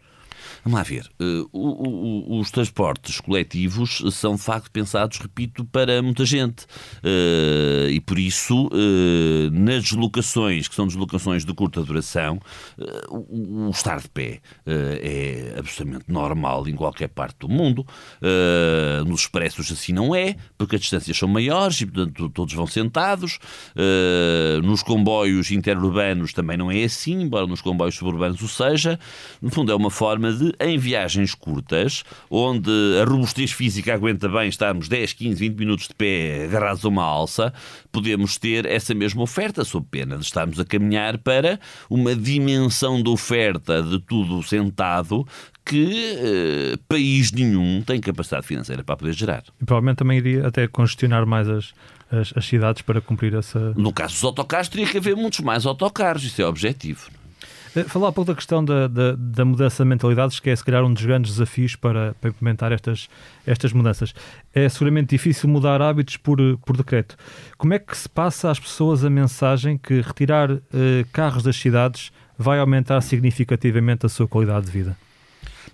Vamos 0.68 0.81
lá 0.81 0.83
ver. 0.83 1.09
Uh, 1.18 1.48
o, 1.50 2.37
o, 2.37 2.40
os 2.40 2.50
transportes 2.50 3.20
coletivos 3.20 4.02
são 4.12 4.35
de 4.35 4.42
facto 4.42 4.70
pensados, 4.70 5.16
repito, 5.16 5.64
para 5.64 6.02
muita 6.02 6.26
gente. 6.26 6.64
Uh, 7.02 7.88
e 7.88 7.98
por 8.02 8.18
isso, 8.18 8.66
uh, 8.66 9.50
nas 9.50 9.85
deslocações, 9.85 10.68
que 10.68 10.74
são 10.74 10.87
deslocações 10.87 11.46
de 11.46 11.54
curta 11.54 11.83
duração, 11.83 12.38
o, 13.09 13.68
o, 13.68 13.70
estar 13.70 13.98
de 13.98 14.11
pé 14.11 14.40
é 14.66 15.54
absolutamente 15.57 16.04
normal 16.09 16.68
em 16.68 16.74
qualquer 16.74 17.09
parte 17.09 17.38
do 17.38 17.48
mundo. 17.48 17.87
nos 19.07 19.20
expressos 19.20 19.70
assim 19.72 19.92
não 19.92 20.14
é, 20.14 20.37
porque 20.59 20.76
as 20.76 20.83
distâncias 20.83 21.16
são 21.16 21.28
maiores 21.28 21.81
e, 21.81 21.87
portanto, 21.87 22.28
todos 22.28 22.52
vão 22.52 22.66
sentados. 22.66 23.38
nos 24.62 24.83
comboios 24.83 25.50
interurbanos 25.50 26.33
também 26.33 26.57
não 26.57 26.70
é 26.70 26.85
assim, 26.85 27.22
embora 27.22 27.46
nos 27.46 27.62
comboios 27.62 27.94
suburbanos 27.94 28.42
o 28.42 28.48
seja. 28.48 28.98
No 29.40 29.50
fundo, 29.50 29.72
é 29.72 29.74
uma 29.74 29.90
forma 29.90 30.33
de 30.33 30.58
em 30.61 30.79
viagens 30.79 31.35
curtas, 31.35 32.05
onde 32.31 32.71
a 33.01 33.05
robustez 33.05 33.53
física 33.53 33.94
aguenta 33.94 34.29
bem 34.29 34.49
estarmos 34.49 34.88
10, 34.88 35.12
15, 35.12 35.35
20 35.49 35.59
minutos 35.59 35.88
de 35.88 35.94
pé 35.94 36.44
agarrados 36.44 36.85
a 36.85 36.88
uma 36.88 37.05
alça, 37.05 37.53
podemos 37.90 38.37
ter 38.38 38.66
essa 38.66 38.94
mesma 38.94 39.23
oferta, 39.23 39.64
sob 39.64 39.87
pena 39.90 40.16
de 40.18 40.25
estarmos 40.25 40.59
a 40.61 40.64
caminhar 40.64 41.18
para 41.18 41.59
uma 41.88 42.14
dimensão 42.14 43.03
de 43.03 43.09
oferta 43.09 43.83
de 43.83 44.01
tudo 44.01 44.42
sentado 44.42 45.27
que 45.64 46.16
eh, 46.16 46.79
país 46.88 47.31
nenhum 47.31 47.83
tem 47.83 48.01
capacidade 48.01 48.47
financeira 48.47 48.83
para 48.83 48.97
poder 48.97 49.12
gerar. 49.12 49.44
E 49.61 49.64
provavelmente 49.66 49.99
também 49.99 50.16
iria 50.16 50.47
até 50.47 50.66
congestionar 50.66 51.27
mais 51.27 51.47
as, 51.47 51.75
as, 52.11 52.33
as, 52.35 52.47
cidades 52.47 52.81
para 52.81 53.03
cumprir 53.03 53.35
essa. 53.35 53.75
No 53.77 53.92
caso 53.92 54.14
dos 54.14 54.25
autocarros, 54.25 54.68
teria 54.68 54.87
que 54.87 54.97
haver 54.97 55.14
muitos 55.14 55.40
mais 55.40 55.66
autocarros, 55.66 56.25
isso 56.25 56.40
é 56.40 56.47
o 56.47 56.49
objetivo. 56.49 57.11
Eh, 57.74 57.85
falar 57.85 58.09
um 58.09 58.12
pouco 58.12 58.31
da 58.31 58.35
questão 58.35 58.64
da, 58.64 58.87
da, 58.88 59.14
da, 59.16 59.44
mudança 59.44 59.83
de 59.83 59.88
mentalidades, 59.88 60.40
que 60.40 60.50
é 60.50 60.57
se 60.57 60.64
calhar 60.64 60.85
um 60.85 60.92
dos 60.92 61.04
grandes 61.04 61.33
desafios 61.33 61.76
para, 61.76 62.14
para 62.20 62.31
implementar 62.31 62.72
estas, 62.72 63.09
estas 63.46 63.72
mudanças. 63.72 64.14
É 64.54 64.68
seguramente 64.68 65.11
difícil 65.11 65.48
mudar 65.48 65.81
hábitos 65.83 66.16
por, 66.16 66.38
por 66.64 66.76
decreto. 66.76 67.16
Como 67.57 67.74
é 67.74 67.78
que 67.78 67.96
se 67.96 68.09
passa 68.09 68.50
às 68.50 68.59
pessoas 68.59 69.04
a 69.04 69.11
mensagem 69.11 69.76
que 69.76 70.00
retirar 70.00 70.50
uh, 70.50 70.61
carros 71.12 71.42
das 71.42 71.57
cidades 71.57 72.12
vai 72.38 72.59
aumentar 72.59 73.00
significativamente 73.00 74.07
a 74.07 74.09
sua 74.09 74.28
qualidade 74.28 74.66
de 74.66 74.72
vida? 74.72 74.96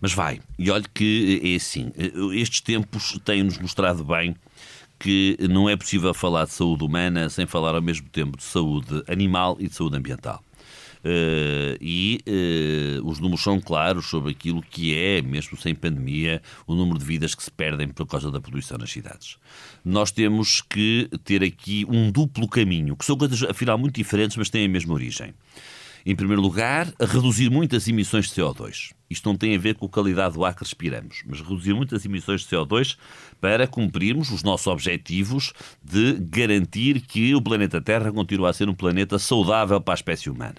Mas 0.00 0.12
vai. 0.12 0.40
E 0.58 0.70
olhe 0.70 0.84
que 0.92 1.40
é 1.42 1.56
assim, 1.56 1.92
eh, 1.96 2.10
estes 2.34 2.60
tempos 2.60 3.18
têm-nos 3.24 3.58
mostrado 3.58 4.04
bem 4.04 4.34
que 4.98 5.36
não 5.50 5.68
é 5.68 5.76
possível 5.76 6.14
falar 6.14 6.44
de 6.44 6.52
saúde 6.52 6.84
humana 6.84 7.28
sem 7.28 7.46
falar 7.46 7.74
ao 7.74 7.82
mesmo 7.82 8.08
tempo 8.08 8.36
de 8.36 8.44
saúde 8.44 9.02
animal 9.06 9.56
e 9.60 9.68
de 9.68 9.74
saúde 9.74 9.96
ambiental. 9.96 10.42
Uh, 11.04 11.76
e 11.82 12.20
uh, 12.26 13.06
os 13.06 13.20
números 13.20 13.42
são 13.42 13.60
claros 13.60 14.06
sobre 14.06 14.30
aquilo 14.30 14.62
que 14.62 14.94
é, 14.94 15.20
mesmo 15.20 15.54
sem 15.58 15.74
pandemia, 15.74 16.40
o 16.66 16.74
número 16.74 16.98
de 16.98 17.04
vidas 17.04 17.34
que 17.34 17.42
se 17.42 17.50
perdem 17.50 17.88
por 17.88 18.06
causa 18.06 18.30
da 18.30 18.40
poluição 18.40 18.78
nas 18.78 18.90
cidades. 18.90 19.36
Nós 19.84 20.10
temos 20.10 20.62
que 20.62 21.10
ter 21.22 21.44
aqui 21.44 21.84
um 21.90 22.10
duplo 22.10 22.48
caminho, 22.48 22.96
que 22.96 23.04
são 23.04 23.18
coisas 23.18 23.42
afinal 23.42 23.76
muito 23.76 23.96
diferentes, 23.96 24.36
mas 24.38 24.48
têm 24.48 24.64
a 24.64 24.68
mesma 24.68 24.94
origem. 24.94 25.34
Em 26.06 26.14
primeiro 26.14 26.40
lugar, 26.42 26.92
reduzir 27.00 27.50
muitas 27.50 27.88
emissões 27.88 28.26
de 28.26 28.32
CO2. 28.32 28.92
Isto 29.08 29.26
não 29.28 29.36
tem 29.36 29.54
a 29.54 29.58
ver 29.58 29.74
com 29.74 29.86
a 29.86 29.88
qualidade 29.88 30.34
do 30.34 30.44
ar 30.44 30.54
que 30.54 30.62
respiramos, 30.62 31.22
mas 31.26 31.40
reduzir 31.40 31.72
muitas 31.72 32.04
emissões 32.04 32.42
de 32.42 32.48
CO2 32.48 32.96
para 33.40 33.66
cumprirmos 33.66 34.30
os 34.30 34.42
nossos 34.42 34.66
objetivos 34.66 35.52
de 35.82 36.14
garantir 36.14 37.00
que 37.00 37.34
o 37.34 37.40
planeta 37.40 37.80
Terra 37.80 38.12
continua 38.12 38.50
a 38.50 38.52
ser 38.52 38.68
um 38.68 38.74
planeta 38.74 39.18
saudável 39.18 39.80
para 39.80 39.94
a 39.94 39.96
espécie 39.96 40.28
humana. 40.28 40.56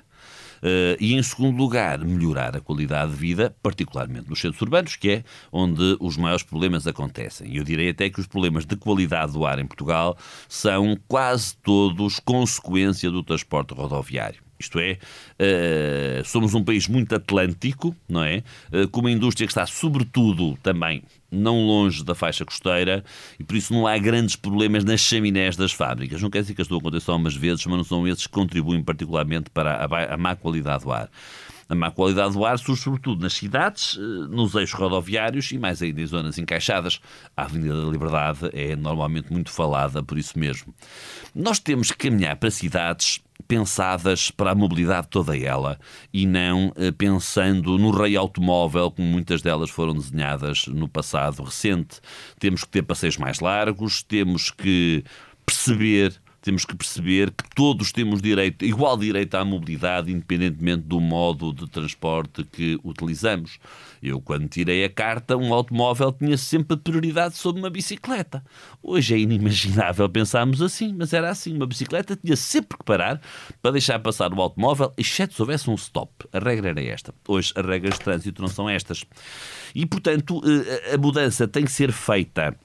Uh, 0.57 0.97
e, 0.99 1.13
em 1.13 1.23
segundo 1.23 1.57
lugar, 1.57 1.99
melhorar 1.99 2.55
a 2.55 2.61
qualidade 2.61 3.11
de 3.11 3.17
vida, 3.17 3.55
particularmente 3.61 4.29
nos 4.29 4.39
centros 4.39 4.61
urbanos, 4.61 4.95
que 4.95 5.09
é 5.09 5.23
onde 5.51 5.97
os 5.99 6.17
maiores 6.17 6.43
problemas 6.43 6.87
acontecem. 6.87 7.53
E 7.53 7.57
eu 7.57 7.63
direi 7.63 7.89
até 7.89 8.09
que 8.09 8.19
os 8.19 8.27
problemas 8.27 8.65
de 8.65 8.75
qualidade 8.75 9.33
do 9.33 9.45
ar 9.45 9.59
em 9.59 9.65
Portugal 9.65 10.17
são 10.47 10.97
quase 11.07 11.55
todos 11.57 12.19
consequência 12.19 13.09
do 13.11 13.23
transporte 13.23 13.73
rodoviário. 13.73 14.45
Isto 14.57 14.79
é, 14.79 14.97
uh, 15.39 16.25
somos 16.25 16.53
um 16.53 16.63
país 16.63 16.87
muito 16.87 17.13
atlântico, 17.13 17.95
não 18.07 18.23
é? 18.23 18.41
Uh, 18.71 18.87
com 18.87 19.01
uma 19.01 19.11
indústria 19.11 19.45
que 19.45 19.51
está, 19.51 19.65
sobretudo, 19.65 20.57
também 20.63 21.03
não 21.31 21.65
longe 21.65 22.03
da 22.03 22.15
faixa 22.15 22.45
costeira 22.45 23.03
e 23.39 23.43
por 23.43 23.55
isso 23.55 23.73
não 23.73 23.87
há 23.87 23.97
grandes 23.97 24.35
problemas 24.35 24.83
nas 24.83 25.01
chaminés 25.01 25.55
das 25.55 25.71
fábricas. 25.71 26.21
Não 26.21 26.29
quer 26.29 26.41
dizer 26.41 26.53
que 26.53 26.61
as 26.61 26.69
não 26.69 26.77
aconteçam 26.77 27.15
umas 27.15 27.35
vezes, 27.35 27.65
mas 27.65 27.77
não 27.77 27.83
são 27.83 28.07
esses 28.07 28.27
que 28.27 28.33
contribuem 28.33 28.83
particularmente 28.83 29.49
para 29.49 29.85
a, 29.85 30.13
a 30.13 30.17
má 30.17 30.35
qualidade 30.35 30.83
do 30.83 30.91
ar. 30.91 31.09
A 31.67 31.73
má 31.73 31.89
qualidade 31.89 32.33
do 32.33 32.45
ar 32.45 32.59
surge 32.59 32.83
sobretudo 32.83 33.23
nas 33.23 33.33
cidades, 33.33 33.97
eh, 33.97 34.01
nos 34.29 34.53
eixos 34.53 34.79
rodoviários 34.79 35.51
e 35.51 35.57
mais 35.57 35.81
ainda 35.81 35.99
em 35.99 36.05
zonas 36.05 36.37
encaixadas. 36.37 37.01
A 37.35 37.43
Avenida 37.43 37.83
da 37.83 37.91
Liberdade 37.91 38.49
é 38.53 38.75
normalmente 38.75 39.33
muito 39.33 39.49
falada 39.49 40.03
por 40.03 40.17
isso 40.17 40.37
mesmo. 40.37 40.75
Nós 41.33 41.57
temos 41.57 41.91
que 41.91 41.97
caminhar 41.97 42.35
para 42.35 42.51
cidades 42.51 43.19
pensadas 43.47 44.31
para 44.31 44.51
a 44.51 44.55
mobilidade 44.55 45.07
toda 45.07 45.37
ela 45.37 45.79
e 46.13 46.25
não 46.25 46.71
eh, 46.75 46.91
pensando 46.91 47.77
no 47.77 47.91
rei 47.91 48.15
automóvel, 48.15 48.91
como 48.91 49.07
muitas 49.07 49.41
delas 49.41 49.69
foram 49.69 49.93
desenhadas 49.93 50.67
no 50.67 50.87
passado 50.87 51.43
recente. 51.43 51.99
Temos 52.39 52.63
que 52.63 52.69
ter 52.69 52.83
passeios 52.83 53.17
mais 53.17 53.39
largos, 53.39 54.01
temos 54.01 54.49
que 54.49 55.03
perceber 55.45 56.19
temos 56.45 56.63
que 56.63 56.75
perceber 56.75 57.31
que 57.31 57.43
todos 57.55 57.91
temos 57.91 58.21
direito, 58.21 58.63
igual 58.63 58.95
direito 58.95 59.33
à 59.33 59.43
mobilidade, 59.43 60.11
independentemente 60.11 60.83
do 60.83 61.01
modo 61.01 61.51
de 61.51 61.67
transporte 61.67 62.43
que 62.43 62.79
utilizamos. 62.83 63.57
Eu, 64.01 64.21
quando 64.21 64.47
tirei 64.47 64.85
a 64.85 64.89
carta, 64.89 65.35
um 65.35 65.51
automóvel 65.51 66.11
tinha 66.11 66.37
sempre 66.37 66.77
prioridade 66.77 67.35
sobre 67.35 67.59
uma 67.59 67.69
bicicleta. 67.71 68.45
Hoje 68.83 69.15
é 69.15 69.17
inimaginável 69.17 70.07
pensarmos 70.07 70.61
assim, 70.61 70.93
mas 70.93 71.13
era 71.13 71.31
assim. 71.31 71.55
Uma 71.55 71.65
bicicleta 71.65 72.15
tinha 72.15 72.35
sempre 72.35 72.77
que 72.77 72.83
parar 72.83 73.19
para 73.59 73.71
deixar 73.71 73.97
passar 73.97 74.31
o 74.31 74.39
automóvel, 74.39 74.93
exceto 74.95 75.33
se 75.33 75.41
houvesse 75.41 75.67
um 75.67 75.73
stop. 75.73 76.11
A 76.31 76.37
regra 76.37 76.69
era 76.69 76.83
esta. 76.83 77.11
Hoje 77.27 77.53
as 77.55 77.65
regras 77.65 77.95
de 77.95 78.01
trânsito 78.01 78.43
não 78.43 78.49
são 78.49 78.69
estas. 78.69 79.03
E, 79.73 79.83
portanto, 79.83 80.43
eh, 80.45 80.93
a 80.93 80.97
mudança 80.99 81.47
tem 81.47 81.65
que 81.65 81.71
ser 81.71 81.91
feita 81.91 82.55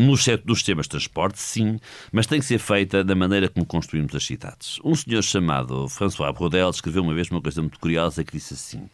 no 0.00 0.16
setor 0.16 0.46
dos 0.46 0.58
sistemas 0.58 0.86
de 0.86 0.90
transporte, 0.90 1.38
sim, 1.38 1.78
mas 2.10 2.26
tem 2.26 2.40
que 2.40 2.46
ser 2.46 2.58
feita 2.58 3.04
da 3.04 3.14
maneira 3.14 3.48
como 3.48 3.66
construímos 3.66 4.14
as 4.14 4.24
cidades. 4.24 4.78
Um 4.82 4.94
senhor 4.94 5.22
chamado 5.22 5.88
François 5.88 6.32
Brodel 6.32 6.70
escreveu 6.70 7.02
uma 7.02 7.14
vez 7.14 7.30
uma 7.30 7.42
coisa 7.42 7.60
muito 7.60 7.78
curiosa 7.78 8.24
que 8.24 8.32
disse 8.32 8.54
assim: 8.54 8.88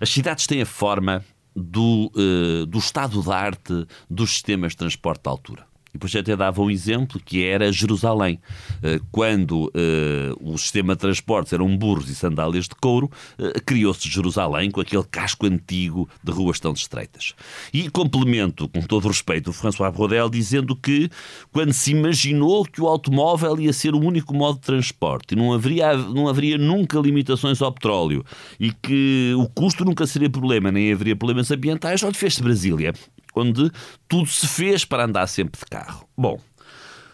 As 0.00 0.08
cidades 0.08 0.46
têm 0.46 0.62
a 0.62 0.66
forma 0.66 1.24
do, 1.54 2.12
uh, 2.14 2.66
do 2.66 2.78
estado 2.78 3.22
da 3.22 3.36
arte 3.36 3.86
dos 4.08 4.30
sistemas 4.30 4.72
de 4.72 4.78
transporte 4.78 5.22
de 5.22 5.28
altura. 5.28 5.66
E 5.96 5.98
depois 5.98 6.14
até 6.14 6.36
dava 6.36 6.60
um 6.60 6.70
exemplo 6.70 7.18
que 7.24 7.42
era 7.42 7.72
Jerusalém. 7.72 8.38
Eh, 8.82 9.00
quando 9.10 9.66
uh, 9.66 10.52
o 10.52 10.58
sistema 10.58 10.94
de 10.94 11.00
transportes 11.00 11.52
eram 11.54 11.74
burros 11.76 12.10
e 12.10 12.14
sandálias 12.14 12.66
de 12.66 12.74
couro, 12.74 13.10
uh, 13.38 13.64
criou-se 13.64 14.06
Jerusalém 14.08 14.70
com 14.70 14.80
aquele 14.80 15.02
casco 15.04 15.46
antigo 15.46 16.08
de 16.22 16.30
ruas 16.30 16.60
tão 16.60 16.72
estreitas. 16.72 17.34
E 17.72 17.88
complemento, 17.88 18.68
com 18.68 18.82
todo 18.82 19.06
o 19.06 19.08
respeito, 19.08 19.48
o 19.48 19.52
François 19.52 19.90
Brodel 19.92 20.28
dizendo 20.28 20.76
que 20.76 21.08
quando 21.50 21.72
se 21.72 21.92
imaginou 21.92 22.64
que 22.64 22.82
o 22.82 22.86
automóvel 22.86 23.58
ia 23.58 23.72
ser 23.72 23.94
o 23.94 23.98
único 23.98 24.34
modo 24.34 24.56
de 24.56 24.66
transporte 24.66 25.32
e 25.32 25.36
não 25.36 25.54
haveria, 25.54 25.96
não 25.96 26.28
haveria 26.28 26.58
nunca 26.58 26.98
limitações 26.98 27.62
ao 27.62 27.72
petróleo 27.72 28.22
e 28.60 28.70
que 28.70 29.32
o 29.38 29.48
custo 29.48 29.84
nunca 29.84 30.06
seria 30.06 30.28
problema, 30.28 30.70
nem 30.70 30.92
haveria 30.92 31.16
problemas 31.16 31.50
ambientais, 31.50 32.02
onde 32.02 32.18
fez-se 32.18 32.42
Brasília 32.42 32.92
onde 33.36 33.70
tudo 34.08 34.26
se 34.26 34.48
fez 34.48 34.84
para 34.84 35.04
andar 35.04 35.26
sempre 35.26 35.60
de 35.60 35.66
carro. 35.66 36.08
Bom, 36.16 36.40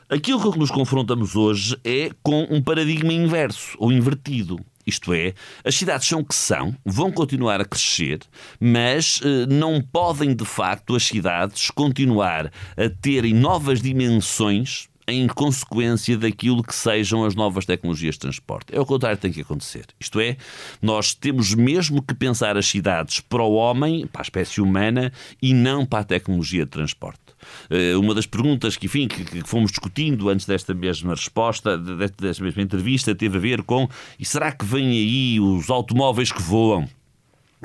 aquilo 0.09 0.41
com 0.41 0.53
que 0.53 0.59
nos 0.59 0.71
confrontamos 0.71 1.35
hoje 1.37 1.77
é 1.85 2.11
com 2.23 2.47
um 2.49 2.63
paradigma 2.63 3.13
inverso 3.13 3.77
ou 3.79 3.91
invertido. 3.91 4.59
Isto 4.87 5.13
é, 5.13 5.35
as 5.65 5.77
cidades 5.77 6.09
são 6.09 6.21
o 6.21 6.25
que 6.25 6.35
são, 6.35 6.75
vão 6.85 7.13
continuar 7.13 7.61
a 7.61 7.65
crescer, 7.65 8.19
mas 8.59 9.21
eh, 9.25 9.47
não 9.47 9.81
podem 9.81 10.35
de 10.35 10.45
facto 10.45 10.97
as 10.97 11.05
cidades 11.05 11.71
continuar 11.71 12.51
a 12.77 12.89
terem 13.01 13.33
novas 13.33 13.81
dimensões 13.81 14.89
em 15.13 15.27
consequência 15.27 16.17
daquilo 16.17 16.63
que 16.63 16.75
sejam 16.75 17.25
as 17.25 17.35
novas 17.35 17.65
tecnologias 17.65 18.15
de 18.15 18.21
transporte. 18.21 18.75
É 18.75 18.81
o 18.81 18.87
contrário 18.87 19.17
que 19.17 19.23
tem 19.23 19.33
que 19.33 19.43
acontecer. 19.43 19.87
Isto 20.01 20.21
é, 20.21 20.37
nós 20.81 21.15
temos 21.15 21.55
mesmo 21.55 22.03
que 22.03 22.15
pensar 22.15 22.57
as 22.57 22.67
cidades 22.67 23.21
para 23.21 23.43
o 23.43 23.55
homem, 23.55 24.07
para 24.07 24.23
a 24.23 24.25
espécie 24.25 24.61
humana, 24.61 25.13
e 25.41 25.55
não 25.55 25.85
para 25.85 26.01
a 26.01 26.05
tecnologia 26.05 26.65
de 26.65 26.71
transporte. 26.71 27.21
Eh, 27.71 27.97
uma 27.97 28.15
das 28.15 28.27
perguntas 28.27 28.77
que, 28.77 28.87
enfim, 28.87 29.09
que, 29.09 29.43
fomos 29.47 29.71
discutindo 29.71 30.29
antes 30.29 30.47
desta 30.47 30.75
mesma 30.75 31.15
resposta, 31.15 31.77
desta 31.77 32.43
mesma 32.43 32.63
entrevista, 32.63 33.15
teve 33.15 33.37
a 33.37 33.41
ver 33.41 33.63
com 33.63 33.89
e 34.19 34.25
será 34.25 34.53
que 34.53 34.65
vêm 34.65 34.91
aí 34.91 35.41
os 35.41 35.71
automóveis 35.71 36.31
que 36.31 36.43
voam? 36.43 36.89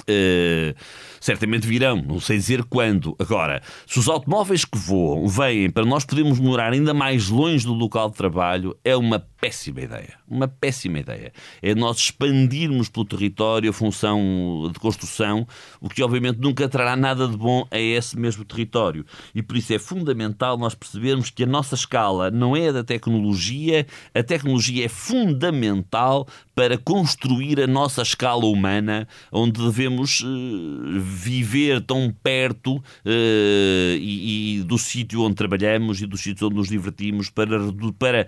Uh, 0.01 0.75
certamente 1.19 1.67
virão, 1.67 2.01
não 2.01 2.19
sei 2.19 2.38
dizer 2.38 2.63
quando. 2.63 3.15
Agora, 3.19 3.62
se 3.86 3.99
os 3.99 4.07
automóveis 4.07 4.65
que 4.65 4.77
voam 4.77 5.27
vêm 5.27 5.69
para 5.69 5.86
nós 5.86 6.05
podermos 6.05 6.39
morar 6.39 6.73
ainda 6.73 6.93
mais 6.93 7.29
longe 7.29 7.65
do 7.65 7.73
local 7.73 8.10
de 8.10 8.15
trabalho, 8.15 8.77
é 8.83 8.95
uma 8.95 9.19
péssima 9.19 9.81
ideia. 9.81 10.13
Uma 10.29 10.47
péssima 10.47 10.99
ideia. 10.99 11.31
É 11.61 11.73
nós 11.73 11.97
expandirmos 11.97 12.89
pelo 12.89 13.05
território 13.05 13.69
a 13.69 13.73
função 13.73 14.69
de 14.73 14.77
construção, 14.77 15.47
o 15.79 15.87
que 15.87 16.03
obviamente 16.03 16.39
nunca 16.39 16.67
trará 16.67 16.97
nada 16.97 17.27
de 17.27 17.37
bom 17.37 17.65
a 17.71 17.79
esse 17.79 18.19
mesmo 18.19 18.43
território. 18.43 19.05
E 19.33 19.41
por 19.41 19.55
isso 19.55 19.73
é 19.73 19.79
fundamental 19.79 20.57
nós 20.57 20.75
percebermos 20.75 21.29
que 21.29 21.43
a 21.43 21.47
nossa 21.47 21.75
escala 21.75 22.29
não 22.29 22.57
é 22.57 22.67
a 22.67 22.71
da 22.73 22.83
tecnologia, 22.83 23.87
a 24.13 24.21
tecnologia 24.21 24.85
é 24.85 24.89
fundamental 24.89 26.27
para 26.53 26.77
construir 26.77 27.61
a 27.61 27.67
nossa 27.67 28.01
escala 28.01 28.45
humana, 28.45 29.07
onde 29.31 29.61
devemos 29.61 30.21
uh, 30.21 30.99
viver 30.99 31.81
tão 31.81 32.13
perto 32.23 32.77
uh, 32.77 32.81
e, 33.05 34.57
e, 34.57 34.63
do 34.63 34.77
sítio 34.77 35.21
onde 35.21 35.35
trabalhamos 35.35 36.01
e 36.01 36.07
do 36.07 36.17
sítio 36.17 36.47
onde 36.47 36.55
nos 36.55 36.67
divertimos 36.67 37.29
para, 37.29 37.59
para 37.97 38.27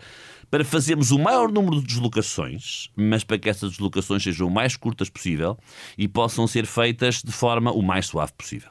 para 0.50 0.66
fazermos 0.66 1.12
o 1.12 1.20
maior 1.20 1.52
número 1.52 1.80
de 1.80 1.88
deslocações, 1.88 2.90
mas 2.96 3.24
para 3.24 3.38
que 3.38 3.50
essas 3.50 3.72
deslocações 3.72 4.24
sejam 4.24 4.48
o 4.48 4.52
mais 4.52 4.76
curtas 4.76 5.10
possível 5.10 5.58
e 5.98 6.08
possam 6.08 6.48
ser 6.48 6.66
feitas 6.66 7.22
de 7.22 7.32
forma 7.32 7.72
o 7.72 7.82
mais 7.82 8.08
suave 8.08 8.34
possível. 8.34 8.70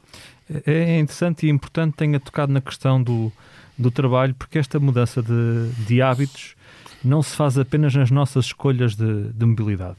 É 0.66 0.98
interessante 0.98 1.46
e 1.46 1.50
importante 1.50 1.94
tenha 1.94 2.18
tocado 2.18 2.52
na 2.52 2.60
questão 2.60 3.02
do, 3.02 3.30
do 3.76 3.90
trabalho, 3.90 4.34
porque 4.34 4.58
esta 4.58 4.80
mudança 4.80 5.22
de, 5.22 5.70
de 5.86 6.02
hábitos 6.02 6.56
não 7.04 7.22
se 7.22 7.36
faz 7.36 7.58
apenas 7.58 7.94
nas 7.94 8.10
nossas 8.10 8.46
escolhas 8.46 8.96
de, 8.96 9.30
de 9.32 9.46
mobilidade. 9.46 9.96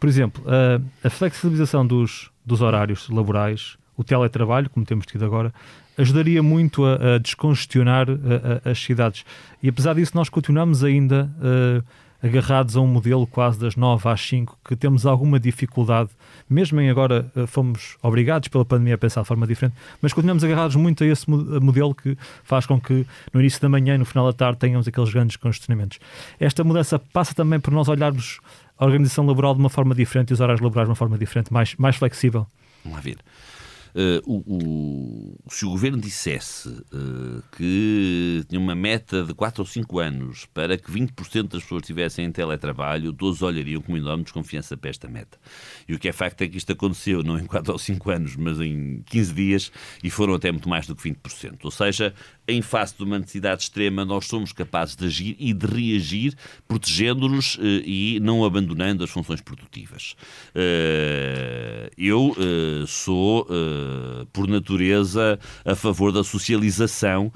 Por 0.00 0.08
exemplo, 0.08 0.42
a, 0.46 1.06
a 1.06 1.10
flexibilização 1.10 1.86
dos, 1.86 2.30
dos 2.44 2.60
horários 2.60 3.08
laborais, 3.08 3.76
o 3.96 4.04
teletrabalho, 4.04 4.68
como 4.70 4.84
temos 4.84 5.06
tido 5.06 5.24
agora, 5.24 5.52
ajudaria 5.96 6.42
muito 6.42 6.84
a, 6.84 7.14
a 7.14 7.18
descongestionar 7.18 8.06
a, 8.08 8.68
a, 8.68 8.70
as 8.70 8.78
cidades. 8.78 9.24
E 9.62 9.68
apesar 9.68 9.94
disso, 9.94 10.12
nós 10.14 10.28
continuamos 10.28 10.82
ainda 10.82 11.30
uh, 11.38 11.84
agarrados 12.26 12.76
a 12.76 12.80
um 12.80 12.86
modelo 12.86 13.26
quase 13.26 13.58
das 13.58 13.76
9 13.76 14.08
às 14.08 14.20
5, 14.20 14.58
que 14.64 14.74
temos 14.74 15.04
alguma 15.04 15.38
dificuldade, 15.38 16.10
mesmo 16.48 16.80
em 16.80 16.90
agora 16.90 17.30
uh, 17.36 17.46
fomos 17.46 17.96
obrigados 18.02 18.48
pela 18.48 18.64
pandemia 18.64 18.94
a 18.94 18.98
pensar 18.98 19.20
de 19.22 19.28
forma 19.28 19.46
diferente, 19.46 19.76
mas 20.00 20.12
continuamos 20.12 20.42
agarrados 20.42 20.74
muito 20.74 21.04
a 21.04 21.06
esse 21.06 21.28
modelo 21.28 21.94
que 21.94 22.16
faz 22.42 22.66
com 22.66 22.80
que 22.80 23.06
no 23.32 23.40
início 23.40 23.60
da 23.60 23.68
manhã 23.68 23.94
e 23.94 23.98
no 23.98 24.04
final 24.04 24.26
da 24.26 24.32
tarde 24.32 24.58
tenhamos 24.58 24.88
aqueles 24.88 25.12
grandes 25.12 25.36
congestionamentos. 25.36 25.98
Esta 26.40 26.64
mudança 26.64 26.98
passa 26.98 27.34
também 27.34 27.60
por 27.60 27.72
nós 27.72 27.88
olharmos 27.88 28.40
a 28.78 28.84
organização 28.84 29.26
laboral 29.26 29.54
de 29.54 29.60
uma 29.60 29.70
forma 29.70 29.94
diferente 29.94 30.30
e 30.30 30.32
os 30.32 30.40
horários 30.40 30.60
laborais 30.60 30.86
de 30.86 30.90
uma 30.90 30.96
forma 30.96 31.16
diferente, 31.16 31.52
mais, 31.52 31.76
mais 31.76 31.96
flexível. 31.96 32.46
Vamos 32.82 32.98
lá 32.98 33.02
ver. 33.02 33.18
Uh, 33.94 34.20
o, 34.26 35.36
o, 35.36 35.38
se 35.48 35.64
o 35.64 35.70
governo 35.70 35.98
dissesse 35.98 36.68
uh, 36.68 37.42
que 37.56 38.44
tinha 38.48 38.60
uma 38.60 38.74
meta 38.74 39.22
de 39.22 39.32
4 39.32 39.62
ou 39.62 39.66
5 39.66 39.98
anos 40.00 40.46
para 40.46 40.76
que 40.76 40.90
20% 40.90 41.48
das 41.48 41.62
pessoas 41.62 41.82
estivessem 41.82 42.24
em 42.24 42.32
teletrabalho, 42.32 43.12
todos 43.12 43.40
olhariam 43.40 43.80
com 43.80 43.96
enorme 43.96 44.24
desconfiança 44.24 44.76
para 44.76 44.90
esta 44.90 45.06
meta. 45.06 45.38
E 45.88 45.94
o 45.94 45.98
que 45.98 46.08
é 46.08 46.12
facto 46.12 46.42
é 46.42 46.48
que 46.48 46.56
isto 46.56 46.72
aconteceu 46.72 47.22
não 47.22 47.38
em 47.38 47.46
4 47.46 47.72
ou 47.72 47.78
5 47.78 48.10
anos, 48.10 48.34
mas 48.34 48.60
em 48.60 49.00
15 49.06 49.32
dias 49.32 49.72
e 50.02 50.10
foram 50.10 50.34
até 50.34 50.50
muito 50.50 50.68
mais 50.68 50.88
do 50.88 50.96
que 50.96 51.08
20%. 51.08 51.58
Ou 51.62 51.70
seja, 51.70 52.12
em 52.46 52.60
face 52.62 52.96
de 52.96 53.04
uma 53.04 53.18
necessidade 53.18 53.62
extrema, 53.62 54.04
nós 54.04 54.26
somos 54.26 54.52
capazes 54.52 54.96
de 54.96 55.06
agir 55.06 55.36
e 55.38 55.52
de 55.52 55.66
reagir, 55.66 56.34
protegendo-nos 56.66 57.56
uh, 57.56 57.62
e 57.84 58.18
não 58.20 58.44
abandonando 58.44 59.04
as 59.04 59.10
funções 59.10 59.40
produtivas. 59.40 60.14
eu 61.96 62.34
sou 62.86 63.46
eh, 63.50 64.26
por 64.32 64.48
natureza, 64.48 65.38
a 65.64 65.74
favor 65.74 66.12
da 66.12 66.24
socialização 66.24 67.32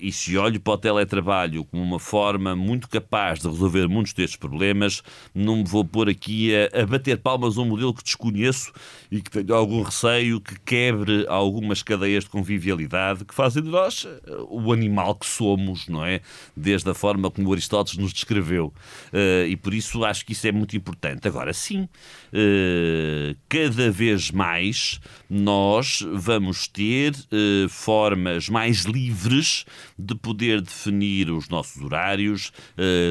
e 0.00 0.12
se 0.12 0.36
olho 0.36 0.60
para 0.60 0.72
o 0.72 0.78
teletrabalho 0.78 1.64
como 1.64 1.82
uma 1.82 1.98
forma 1.98 2.54
muito 2.54 2.88
capaz 2.88 3.40
de 3.40 3.48
resolver 3.48 3.88
muitos 3.88 4.12
destes 4.12 4.36
problemas, 4.36 5.02
não 5.34 5.58
me 5.58 5.64
vou 5.64 5.84
pôr 5.84 6.08
aqui 6.08 6.50
a, 6.54 6.86
bater 6.86 7.18
palmas 7.18 7.56
a 7.56 7.62
um 7.62 7.64
modelo 7.64 7.94
que 7.94 8.02
desconheço 8.02 8.72
e 9.10 9.20
que 9.20 9.30
tenho 9.30 9.54
algum 9.54 9.82
receio 9.82 10.40
que 10.40 10.58
quebre 10.60 11.26
algumas 11.28 11.82
cadeias 11.82 12.24
de 12.24 12.30
convivialidade 12.30 13.24
que 13.24 13.34
fazem 13.34 13.62
de 13.62 13.68
nós 13.68 14.06
eh, 14.06 14.36
o 14.52 14.72
animal 14.72 15.14
que 15.14 15.26
somos, 15.26 15.88
não 15.88 16.04
é? 16.04 16.20
Desde 16.56 16.88
a 16.90 16.94
forma 16.94 17.30
como 17.30 17.52
Aristóteles 17.52 17.98
nos 17.98 18.12
descreveu. 18.12 18.72
Uh, 19.12 19.46
e 19.48 19.56
por 19.56 19.72
isso 19.72 20.04
acho 20.04 20.24
que 20.26 20.32
isso 20.32 20.46
é 20.46 20.52
muito 20.52 20.76
importante. 20.76 21.26
Agora, 21.26 21.52
sim, 21.52 21.82
uh, 21.82 23.36
cada 23.48 23.90
vez 23.90 24.30
mais 24.30 25.00
nós 25.28 26.06
vamos 26.12 26.68
ter 26.68 27.12
uh, 27.12 27.68
formas 27.68 28.48
mais 28.48 28.82
livres 28.84 29.64
de 29.98 30.14
poder 30.14 30.60
definir 30.60 31.30
os 31.30 31.48
nossos 31.48 31.80
horários, 31.80 32.52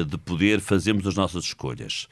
de 0.06 0.18
poder 0.18 0.60
fazermos 0.60 1.06
as 1.06 1.14
nossas 1.14 1.44
escolhas. 1.44 2.06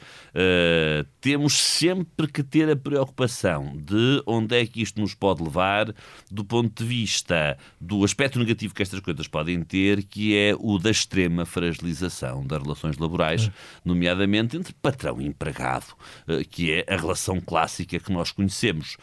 Temos 1.20 1.52
sempre 1.52 2.26
que 2.26 2.42
ter 2.42 2.70
a 2.70 2.76
preocupação 2.76 3.76
de 3.76 4.22
onde 4.26 4.58
é 4.58 4.66
que 4.66 4.80
isto 4.80 5.00
nos 5.00 5.14
pode 5.14 5.42
levar 5.42 5.94
do 6.30 6.44
ponto 6.44 6.82
de 6.82 6.88
vista 6.88 7.58
do 7.80 8.04
aspecto 8.04 8.38
negativo 8.38 8.74
que 8.74 8.82
estas 8.82 9.00
coisas 9.00 9.19
podem 9.26 9.62
ter, 9.62 10.02
que 10.04 10.36
é 10.36 10.54
o 10.58 10.78
da 10.78 10.90
extrema 10.90 11.44
fragilização 11.44 12.46
das 12.46 12.62
relações 12.62 12.98
laborais, 12.98 13.50
nomeadamente 13.84 14.56
entre 14.56 14.72
patrão 14.74 15.20
e 15.20 15.26
empregado, 15.26 15.94
que 16.50 16.72
é 16.72 16.84
a 16.88 16.96
relação 16.96 17.40
clássica 17.40 17.98
que 17.98 18.12
nós 18.12 18.32
conhecemos. 18.32 18.96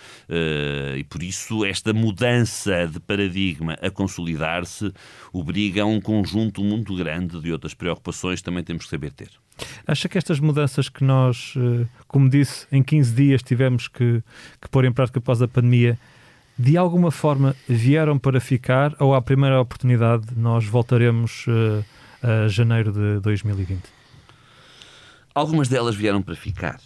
E 0.96 1.04
por 1.06 1.24
isso 1.24 1.66
esta 1.66 1.94
mudança 1.94 2.88
de 2.88 3.00
paradigma 3.00 3.78
a 3.82 3.90
consolidar-se 3.90 4.92
obriga 5.32 5.84
a 5.84 5.86
um 5.86 6.00
conjunto 6.00 6.64
muito 6.64 6.96
grande 6.96 7.40
de 7.40 7.52
outras 7.52 7.74
preocupações 7.74 8.40
que 8.40 8.46
também 8.46 8.64
temos 8.64 8.86
que 8.86 8.90
saber 8.90 9.12
ter. 9.12 9.30
Acha 9.86 10.08
que 10.08 10.18
estas 10.18 10.40
mudanças 10.40 10.90
que 10.90 11.04
nós, 11.04 11.54
eh, 11.58 11.86
como 12.08 12.30
disse, 12.30 12.68
em 12.72 12.84
15 12.84 13.14
dias 13.14 13.42
tivemos 13.42 13.88
que, 13.88 14.24
que 14.62 14.70
pôr 14.70 14.86
em 14.86 14.92
prática 14.92 15.20
após 15.20 15.42
a 15.42 15.48
pandemia, 15.48 15.98
de 16.58 16.76
alguma 16.76 17.12
forma 17.12 17.56
vieram 17.67 18.17
para 18.17 18.39
ficar 18.39 18.96
ou 19.00 19.13
à 19.13 19.22
primeira 19.22 19.62
oportunidade 19.62 20.26
nós 20.36 20.65
voltaremos 20.65 21.46
uh, 21.48 21.86
a 22.22 22.48
janeiro 22.48 22.91
de 22.91 23.20
2020? 23.20 23.82
Algumas 25.36 25.67
delas 25.67 25.96
vieram 25.96 26.22
para 26.22 26.36
ficar. 26.36 26.80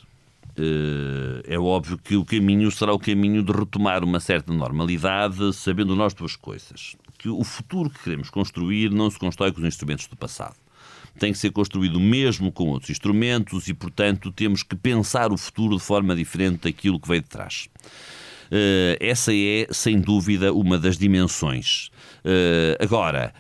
Uh, 0.58 1.42
é 1.46 1.58
óbvio 1.58 1.98
que 1.98 2.18
o 2.18 2.26
caminho 2.26 2.70
será 2.70 2.94
o 2.94 3.00
caminho 3.00 3.42
de 3.42 3.54
retomar 3.54 4.04
uma 4.04 4.20
certa 4.20 4.52
normalidade, 4.52 5.54
sabendo 5.54 5.96
nós 5.96 6.14
duas 6.14 6.36
coisas. 6.36 6.98
Que 7.18 7.30
o 7.30 7.44
futuro 7.44 7.90
que 7.90 8.04
queremos 8.04 8.30
construir 8.30 8.92
não 8.92 9.10
se 9.10 9.18
constrói 9.18 9.54
com 9.54 9.62
os 9.62 9.68
instrumentos 9.68 10.08
do 10.08 10.18
passado. 10.18 10.56
Tem 11.18 11.32
que 11.32 11.38
ser 11.38 11.52
construído 11.52 12.00
mesmo 12.00 12.52
com 12.52 12.70
outros 12.70 12.90
instrumentos 12.90 13.70
e, 13.70 13.74
portanto, 13.74 14.32
temos 14.32 14.64
que 14.64 14.76
pensar 14.76 15.32
o 15.32 15.38
futuro 15.38 15.78
de 15.78 15.84
forma 15.84 16.14
diferente 16.14 16.64
daquilo 16.64 17.00
que 17.00 17.08
veio 17.08 17.22
de 17.22 17.30
trás. 17.30 17.70
Uh, 18.52 18.98
essa 19.00 19.34
é, 19.34 19.66
sem 19.72 20.00
dúvida, 20.00 20.54
uma 20.54 20.78
das 20.78 20.98
dimensões. 20.98 21.90
Uh, 22.26 22.84
agora, 22.84 23.34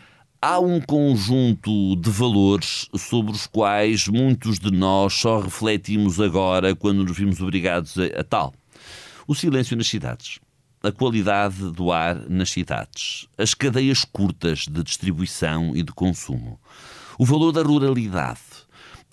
Há 0.43 0.59
um 0.59 0.81
conjunto 0.81 1.95
de 1.97 2.09
valores 2.09 2.89
sobre 2.97 3.31
os 3.31 3.45
quais 3.45 4.07
muitos 4.07 4.57
de 4.57 4.71
nós 4.71 5.13
só 5.13 5.39
refletimos 5.39 6.19
agora 6.19 6.75
quando 6.75 7.03
nos 7.03 7.15
vimos 7.15 7.39
obrigados 7.39 7.95
a, 7.99 8.21
a 8.21 8.23
tal. 8.23 8.51
O 9.27 9.35
silêncio 9.35 9.77
nas 9.77 9.85
cidades, 9.85 10.39
a 10.81 10.91
qualidade 10.91 11.71
do 11.71 11.91
ar 11.91 12.27
nas 12.27 12.49
cidades, 12.49 13.27
as 13.37 13.53
cadeias 13.53 14.03
curtas 14.03 14.65
de 14.67 14.81
distribuição 14.81 15.75
e 15.75 15.83
de 15.83 15.91
consumo, 15.91 16.59
o 17.19 17.25
valor 17.25 17.51
da 17.51 17.61
ruralidade, 17.61 18.39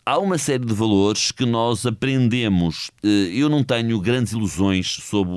há 0.08 0.18
uma 0.18 0.38
série 0.38 0.64
de 0.64 0.72
valores 0.72 1.30
que 1.30 1.44
nós 1.44 1.84
aprendemos. 1.84 2.90
Eh, 3.04 3.30
eu 3.34 3.50
não 3.50 3.62
tenho 3.62 4.00
grandes 4.00 4.32
ilusões 4.32 4.86
sobre 4.86 5.32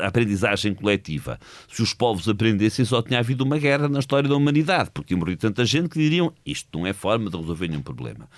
a 0.00 0.06
aprendizagem 0.06 0.72
coletiva. 0.72 1.40
Se 1.68 1.82
os 1.82 1.92
povos 1.92 2.28
aprendessem, 2.28 2.84
só 2.84 3.02
tinha 3.02 3.18
havido 3.18 3.42
uma 3.42 3.58
guerra 3.58 3.88
na 3.88 3.98
história 3.98 4.28
da 4.28 4.36
humanidade, 4.36 4.90
porque 4.94 5.16
morreu 5.16 5.36
tanta 5.36 5.64
gente 5.64 5.88
que 5.88 5.98
diriam 5.98 6.32
isto 6.46 6.68
não 6.78 6.86
é 6.86 6.92
forma 6.92 7.28
de 7.28 7.36
resolver 7.36 7.66
nenhum 7.66 7.82
problema. 7.82 8.28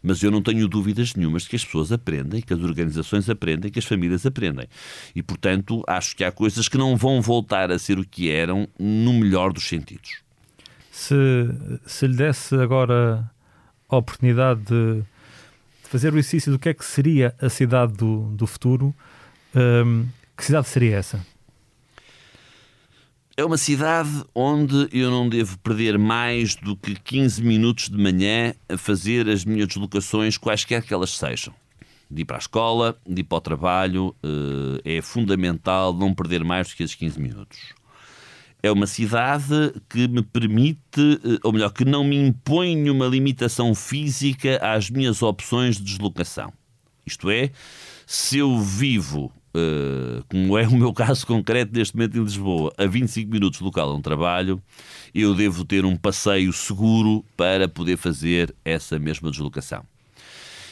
Mas 0.00 0.22
eu 0.22 0.30
não 0.30 0.40
tenho 0.40 0.68
dúvidas 0.68 1.12
nenhumas 1.16 1.48
que 1.48 1.56
as 1.56 1.64
pessoas 1.64 1.90
aprendem, 1.90 2.40
que 2.40 2.54
as 2.54 2.60
organizações 2.60 3.28
aprendem, 3.28 3.72
que 3.72 3.80
as 3.80 3.84
famílias 3.84 4.24
aprendem. 4.24 4.68
E, 5.12 5.24
portanto, 5.24 5.82
acho 5.88 6.14
que 6.14 6.22
há 6.22 6.30
coisas 6.30 6.68
que 6.68 6.78
não 6.78 6.96
vão 6.96 7.20
voltar 7.20 7.72
a 7.72 7.80
ser 7.80 7.98
o 7.98 8.06
que 8.06 8.30
eram 8.30 8.68
no 8.78 9.12
melhor 9.12 9.52
dos 9.52 9.68
sentidos. 9.68 10.20
Se, 10.92 11.14
se 11.84 12.06
lhe 12.06 12.16
desse 12.16 12.54
agora 12.54 13.28
a 13.88 13.96
oportunidade 13.96 14.60
de, 14.62 15.02
fazer 15.84 16.12
o 16.12 16.18
exercício 16.18 16.52
do 16.52 16.58
que 16.58 16.68
é 16.68 16.74
que 16.74 16.84
seria 16.84 17.34
a 17.40 17.48
cidade 17.48 17.94
do, 17.94 18.28
do 18.34 18.46
futuro, 18.46 18.94
um, 19.54 20.06
que 20.36 20.44
cidade 20.44 20.68
seria 20.68 20.96
essa? 20.96 21.26
É 23.36 23.44
uma 23.44 23.56
cidade 23.56 24.10
onde 24.34 24.88
eu 24.92 25.10
não 25.10 25.28
devo 25.28 25.56
perder 25.58 25.96
mais 25.96 26.56
do 26.56 26.76
que 26.76 26.94
15 26.94 27.42
minutos 27.42 27.88
de 27.88 27.96
manhã 27.96 28.52
a 28.68 28.76
fazer 28.76 29.28
as 29.28 29.44
minhas 29.44 29.68
deslocações, 29.68 30.36
quaisquer 30.36 30.82
que 30.82 30.92
elas 30.92 31.10
sejam. 31.10 31.54
De 32.10 32.22
ir 32.22 32.24
para 32.24 32.36
a 32.36 32.40
escola, 32.40 32.98
de 33.06 33.20
ir 33.20 33.24
para 33.24 33.38
o 33.38 33.40
trabalho, 33.40 34.16
eh, 34.22 34.96
é 34.96 35.02
fundamental 35.02 35.94
não 35.94 36.12
perder 36.12 36.42
mais 36.42 36.68
do 36.68 36.74
que 36.74 36.82
esses 36.82 36.96
15 36.96 37.20
minutos 37.20 37.77
é 38.62 38.70
uma 38.70 38.86
cidade 38.86 39.72
que 39.88 40.08
me 40.08 40.22
permite, 40.22 41.20
eh, 41.24 41.38
ou 41.44 41.52
melhor, 41.52 41.70
que 41.72 41.84
não 41.84 42.02
me 42.02 42.16
impõe 42.16 42.74
nenhuma 42.76 43.06
limitação 43.06 43.74
física 43.74 44.58
às 44.60 44.90
minhas 44.90 45.22
opções 45.22 45.76
de 45.76 45.84
deslocação. 45.84 46.52
Isto 47.06 47.30
é, 47.30 47.50
se 48.06 48.38
eu 48.38 48.58
vivo, 48.58 49.32
uh, 49.54 50.24
como 50.28 50.58
é 50.58 50.66
o 50.66 50.74
meu 50.74 50.92
caso 50.92 51.26
concreto 51.26 51.72
neste 51.72 51.96
momento 51.96 52.18
em 52.18 52.22
Lisboa, 52.22 52.72
a 52.76 52.86
25 52.86 53.30
minutos 53.30 53.60
do 53.60 53.66
local 53.66 53.92
onde 53.92 54.02
trabalho, 54.02 54.60
eu 55.14 55.34
devo 55.34 55.64
ter 55.64 55.84
um 55.84 55.96
passeio 55.96 56.52
seguro 56.52 57.24
para 57.36 57.68
poder 57.68 57.96
fazer 57.96 58.54
essa 58.64 58.98
mesma 58.98 59.30
deslocação. 59.30 59.84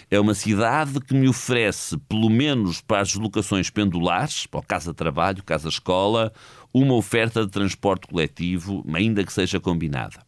É 0.09 0.20
uma 0.20 0.35
cidade 0.35 1.01
que 1.01 1.12
me 1.14 1.29
oferece, 1.29 1.99
pelo 2.09 2.31
menos 2.31 2.81
para 2.81 3.01
as 3.01 3.09
deslocações 3.09 3.70
pendulares, 3.70 4.46
para 4.46 4.62
casa-trabalho, 4.62 5.42
casa-escola, 5.42 6.33
uma 6.83 6.95
oferta 6.95 7.47
de 7.47 7.51
transporte 7.51 8.07
coletivo, 8.07 8.85
ainda 8.93 9.25
que 9.25 9.33
seja 9.33 9.59
combinada. 9.59 10.21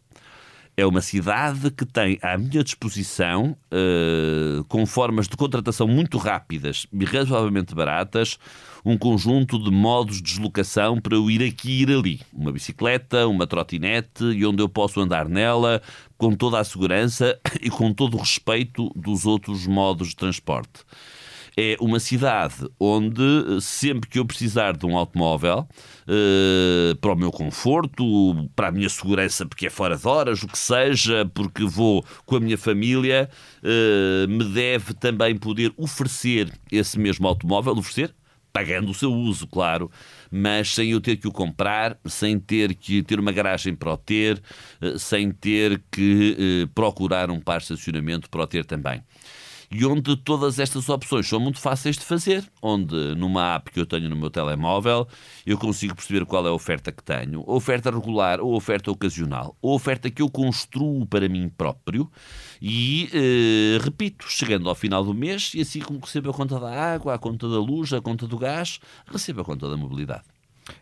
É 0.74 0.86
uma 0.86 1.02
cidade 1.02 1.70
que 1.72 1.84
tem 1.84 2.18
à 2.22 2.38
minha 2.38 2.62
disposição, 2.62 3.56
uh, 3.72 4.64
com 4.64 4.86
formas 4.86 5.26
de 5.28 5.36
contratação 5.36 5.88
muito 5.88 6.16
rápidas 6.16 6.86
e 6.92 7.04
razoavelmente 7.04 7.74
baratas, 7.74 8.38
um 8.84 8.96
conjunto 8.96 9.62
de 9.62 9.70
modos 9.70 10.16
de 10.16 10.22
deslocação 10.22 11.00
para 11.00 11.16
eu 11.16 11.28
ir 11.30 11.42
aqui 11.42 11.70
e 11.70 11.82
ir 11.82 11.90
ali. 11.90 12.20
Uma 12.32 12.52
bicicleta, 12.52 13.26
uma 13.26 13.46
trotinete 13.46 14.24
e 14.24 14.46
onde 14.46 14.62
eu 14.62 14.68
posso 14.68 15.00
andar 15.00 15.28
nela 15.28 15.82
com 16.16 16.34
toda 16.34 16.60
a 16.60 16.64
segurança 16.64 17.38
e 17.60 17.68
com 17.68 17.92
todo 17.92 18.16
o 18.16 18.20
respeito 18.20 18.90
dos 18.94 19.26
outros 19.26 19.66
modos 19.66 20.10
de 20.10 20.16
transporte 20.16 20.84
é 21.60 21.76
uma 21.80 21.98
cidade 21.98 22.54
onde, 22.78 23.20
sempre 23.60 24.08
que 24.08 24.20
eu 24.20 24.24
precisar 24.24 24.76
de 24.76 24.86
um 24.86 24.96
automóvel, 24.96 25.68
uh, 26.06 26.96
para 27.00 27.12
o 27.12 27.16
meu 27.16 27.32
conforto, 27.32 28.48
para 28.54 28.68
a 28.68 28.70
minha 28.70 28.88
segurança, 28.88 29.44
porque 29.44 29.66
é 29.66 29.70
fora 29.70 29.96
de 29.96 30.06
horas, 30.06 30.40
o 30.40 30.46
que 30.46 30.56
seja, 30.56 31.28
porque 31.34 31.64
vou 31.64 32.04
com 32.24 32.36
a 32.36 32.40
minha 32.40 32.56
família, 32.56 33.28
uh, 33.60 34.28
me 34.28 34.44
deve 34.44 34.94
também 34.94 35.36
poder 35.36 35.72
oferecer 35.76 36.48
esse 36.70 36.96
mesmo 36.96 37.26
automóvel, 37.26 37.72
oferecer, 37.72 38.14
pagando 38.52 38.92
o 38.92 38.94
seu 38.94 39.12
uso, 39.12 39.44
claro, 39.48 39.90
mas 40.30 40.72
sem 40.72 40.92
eu 40.92 41.00
ter 41.00 41.16
que 41.16 41.26
o 41.26 41.32
comprar, 41.32 41.98
sem 42.06 42.38
ter 42.38 42.72
que 42.72 43.02
ter 43.02 43.18
uma 43.18 43.32
garagem 43.32 43.74
para 43.74 43.92
o 43.92 43.96
ter, 43.96 44.40
eh, 44.80 44.96
sem 44.96 45.32
ter 45.32 45.82
que 45.90 46.68
procurar 46.74 47.30
um 47.30 47.40
par 47.40 47.58
de 47.58 47.64
estacionamento 47.64 48.30
para 48.30 48.42
o 48.42 48.46
ter 48.46 48.64
também. 48.64 49.02
E 49.70 49.84
onde 49.84 50.16
todas 50.16 50.58
estas 50.58 50.88
opções 50.88 51.28
são 51.28 51.38
muito 51.38 51.58
fáceis 51.58 51.96
de 51.96 52.04
fazer, 52.04 52.44
onde 52.62 53.14
numa 53.14 53.54
app 53.54 53.70
que 53.70 53.78
eu 53.78 53.86
tenho 53.86 54.08
no 54.08 54.16
meu 54.16 54.30
telemóvel 54.30 55.06
eu 55.46 55.58
consigo 55.58 55.94
perceber 55.94 56.24
qual 56.24 56.46
é 56.46 56.48
a 56.48 56.52
oferta 56.52 56.90
que 56.90 57.02
tenho, 57.02 57.40
a 57.46 57.52
oferta 57.52 57.90
regular 57.90 58.40
ou 58.40 58.54
a 58.54 58.56
oferta 58.56 58.90
ocasional, 58.90 59.56
ou 59.60 59.72
a 59.72 59.76
oferta 59.76 60.10
que 60.10 60.22
eu 60.22 60.30
construo 60.30 61.06
para 61.06 61.28
mim 61.28 61.48
próprio 61.48 62.10
e, 62.60 63.08
eh, 63.12 63.78
repito, 63.82 64.24
chegando 64.28 64.68
ao 64.68 64.74
final 64.74 65.04
do 65.04 65.14
mês 65.14 65.52
e 65.54 65.60
assim 65.60 65.80
como 65.80 66.00
recebo 66.00 66.30
a 66.30 66.34
conta 66.34 66.58
da 66.58 66.70
água, 66.70 67.14
a 67.14 67.18
conta 67.18 67.48
da 67.48 67.58
luz, 67.58 67.92
a 67.92 68.00
conta 68.00 68.26
do 68.26 68.38
gás, 68.38 68.80
recebo 69.06 69.42
a 69.42 69.44
conta 69.44 69.68
da 69.68 69.76
mobilidade. 69.76 70.24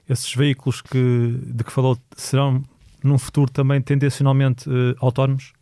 Esses 0.08 0.32
veículos 0.34 0.80
que, 0.80 1.38
de 1.44 1.64
que 1.64 1.72
falou 1.72 1.98
serão 2.16 2.64
num 3.02 3.18
futuro 3.18 3.50
também 3.50 3.80
tendencionalmente 3.80 4.68
eh, 4.68 4.96
autónomos? 5.00 5.52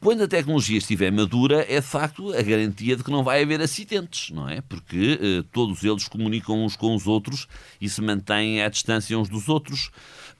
Quando 0.00 0.22
a 0.22 0.28
tecnologia 0.28 0.78
estiver 0.78 1.10
madura, 1.10 1.66
é 1.68 1.80
de 1.80 1.86
facto 1.86 2.32
a 2.32 2.40
garantia 2.40 2.94
de 2.94 3.02
que 3.02 3.10
não 3.10 3.24
vai 3.24 3.42
haver 3.42 3.60
acidentes, 3.60 4.30
não 4.30 4.48
é? 4.48 4.60
Porque 4.60 5.18
eh, 5.20 5.44
todos 5.50 5.82
eles 5.82 6.06
comunicam 6.06 6.64
uns 6.64 6.76
com 6.76 6.94
os 6.94 7.08
outros 7.08 7.48
e 7.80 7.88
se 7.88 8.00
mantêm 8.00 8.62
à 8.62 8.68
distância 8.68 9.18
uns 9.18 9.28
dos 9.28 9.48
outros. 9.48 9.90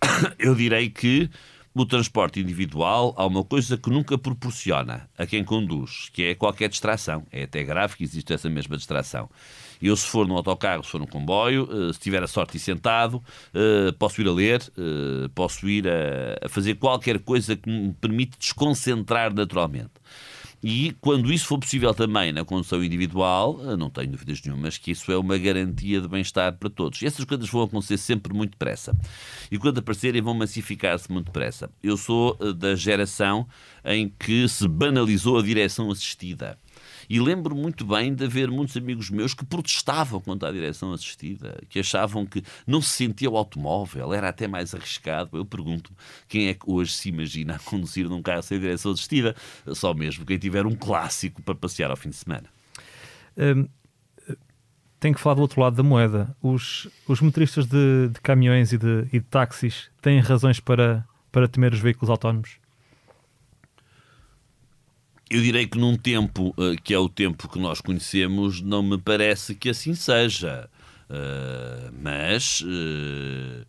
Eu 0.38 0.55
direi 0.55 0.88
que 0.88 1.29
o 1.75 1.85
transporte 1.85 2.40
individual 2.40 3.12
há 3.16 3.27
uma 3.27 3.44
coisa 3.44 3.77
que 3.77 3.90
nunca 3.90 4.16
proporciona 4.16 5.09
a 5.18 5.27
quem 5.27 5.42
conduz, 5.42 6.09
que 6.12 6.23
é 6.23 6.35
qualquer 6.37 6.68
distração. 6.68 7.27
É 7.33 7.42
até 7.42 7.64
grave 7.64 7.97
que 7.97 8.05
existe 8.05 8.33
essa 8.33 8.49
mesma 8.49 8.77
distração. 8.77 9.29
Eu, 9.81 9.97
se 9.97 10.07
for 10.07 10.27
no 10.27 10.37
autocarro, 10.37 10.83
se 10.85 10.91
for 10.91 11.01
no 11.01 11.07
comboio, 11.07 11.69
eh, 11.71 11.93
se 11.93 12.01
tiver 12.01 12.23
a 12.23 12.27
sorte 12.27 12.57
e 12.57 12.61
sentado, 12.61 13.23
eh, 13.55 13.93
posso 13.99 14.21
ir 14.21 14.29
a 14.29 14.33
ler, 14.33 14.62
eh, 14.77 15.29
posso 15.35 15.69
ir 15.69 15.87
a 15.88 16.49
fazer 16.49 16.75
qualquer 16.75 17.21
coisa 17.21 17.57
que 17.57 17.69
me 17.71 17.93
permite 17.95 18.38
desconcentrar 18.38 19.33
naturalmente. 19.33 19.93
E 20.61 20.93
quando 21.01 21.33
isso 21.33 21.47
for 21.47 21.59
possível 21.59 21.95
também 21.95 22.33
na 22.33 22.45
condução 22.45 22.83
individual, 22.83 23.59
não 23.77 23.88
tenho 23.88 24.11
dúvidas 24.11 24.43
nenhumas 24.43 24.77
que 24.77 24.91
isso 24.91 25.12
é 25.12 25.17
uma 25.17 25.38
garantia 25.38 26.01
de 26.01 26.09
bem-estar 26.09 26.53
para 26.55 26.69
todos. 26.69 27.01
E 27.01 27.07
essas 27.07 27.25
coisas 27.25 27.49
vão 27.49 27.62
acontecer 27.62 27.97
sempre 27.97 28.35
muito 28.35 28.53
depressa. 28.53 28.93
E 29.53 29.59
quando 29.59 29.79
aparecerem, 29.79 30.21
vão 30.21 30.35
massificar-se 30.35 31.12
muito 31.12 31.27
depressa. 31.27 31.71
Eu 31.81 31.97
sou 31.97 32.35
da 32.55 32.75
geração 32.75 33.47
em 33.85 34.12
que 34.19 34.49
se 34.49 34.67
banalizou 34.67 35.38
a 35.38 35.43
direção 35.43 35.93
assistida. 35.93 36.59
E 37.09 37.18
lembro 37.21 37.55
muito 37.55 37.85
bem 37.85 38.14
de 38.14 38.25
haver 38.25 38.51
muitos 38.51 38.77
amigos 38.77 39.09
meus 39.11 39.33
que 39.33 39.44
protestavam 39.44 40.21
contra 40.21 40.49
a 40.49 40.53
direção 40.53 40.92
assistida, 40.92 41.59
que 41.68 41.81
achavam 41.81 42.27
que 42.27 42.42
não 42.66 42.83
se 42.83 42.90
sentia 42.90 43.31
o 43.31 43.37
automóvel, 43.37 44.12
era 44.12 44.29
até 44.29 44.47
mais 44.47 44.75
arriscado. 44.75 45.37
Eu 45.37 45.44
pergunto 45.44 45.92
quem 46.29 46.49
é 46.49 46.55
que 46.55 46.71
hoje 46.71 46.92
se 46.92 47.09
imagina 47.09 47.57
a 47.57 47.59
conduzir 47.59 48.09
num 48.09 48.21
carro 48.21 48.42
sem 48.42 48.61
direção 48.61 48.92
assistida? 48.92 49.35
Só 49.75 49.94
mesmo 49.94 50.27
quem 50.27 50.38
tiver 50.38 50.66
um 50.66 50.75
clássico 50.75 51.42
para 51.42 51.55
passear 51.55 51.90
ao 51.90 51.97
fim 51.97 52.11
de 52.11 52.16
semana. 52.16 52.44
Hum, 53.37 53.68
tenho 55.01 55.14
que 55.14 55.21
falar 55.21 55.37
do 55.37 55.42
outro 55.42 55.61
lado 55.61 55.77
da 55.77 55.83
moeda. 55.83 56.37
Os, 56.42 56.88
os 57.07 57.21
motoristas 57.21 57.66
de, 57.66 58.09
de 58.12 58.21
caminhões 58.21 58.73
e 58.73 58.79
de, 58.79 59.07
e 59.12 59.21
de 59.21 59.27
táxis 59.27 59.88
têm 60.03 60.21
razões 60.21 60.61
para, 60.61 61.07
para 61.31 61.49
temer 61.49 61.73
os 61.73 61.81
veículos 61.81 62.11
autónomos? 62.11 62.57
Eu 65.31 65.43
direi 65.43 65.67
que 65.67 65.77
num 65.77 65.97
tempo 65.97 66.55
uh, 66.57 66.81
que 66.83 66.95
é 66.95 66.99
o 66.99 67.09
tempo 67.09 67.49
que 67.49 67.59
nós 67.59 67.81
conhecemos, 67.81 68.62
não 68.62 68.83
me 68.83 68.97
parece 68.97 69.55
que 69.55 69.69
assim 69.69 69.95
seja. 69.95 70.71
Uh, 71.11 71.93
mas 72.03 72.62
uh, 72.62 73.67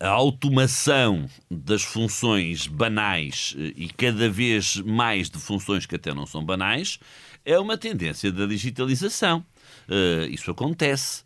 a, 0.00 0.06
a, 0.06 0.08
automação 0.08 1.28
das 1.50 1.82
funções 1.82 2.66
banais 2.66 3.54
e 3.76 3.88
cada 3.88 4.28
vez 4.28 4.76
mais 4.76 5.28
de 5.28 5.38
funções 5.38 5.86
que 5.86 5.96
até 5.96 6.14
não 6.14 6.26
são 6.26 6.44
banais 6.44 6.98
é 7.44 7.58
uma 7.58 7.76
tendência 7.76 8.30
da 8.30 8.46
digitalização. 8.46 9.44
isso 10.30 10.50
acontece. 10.50 11.24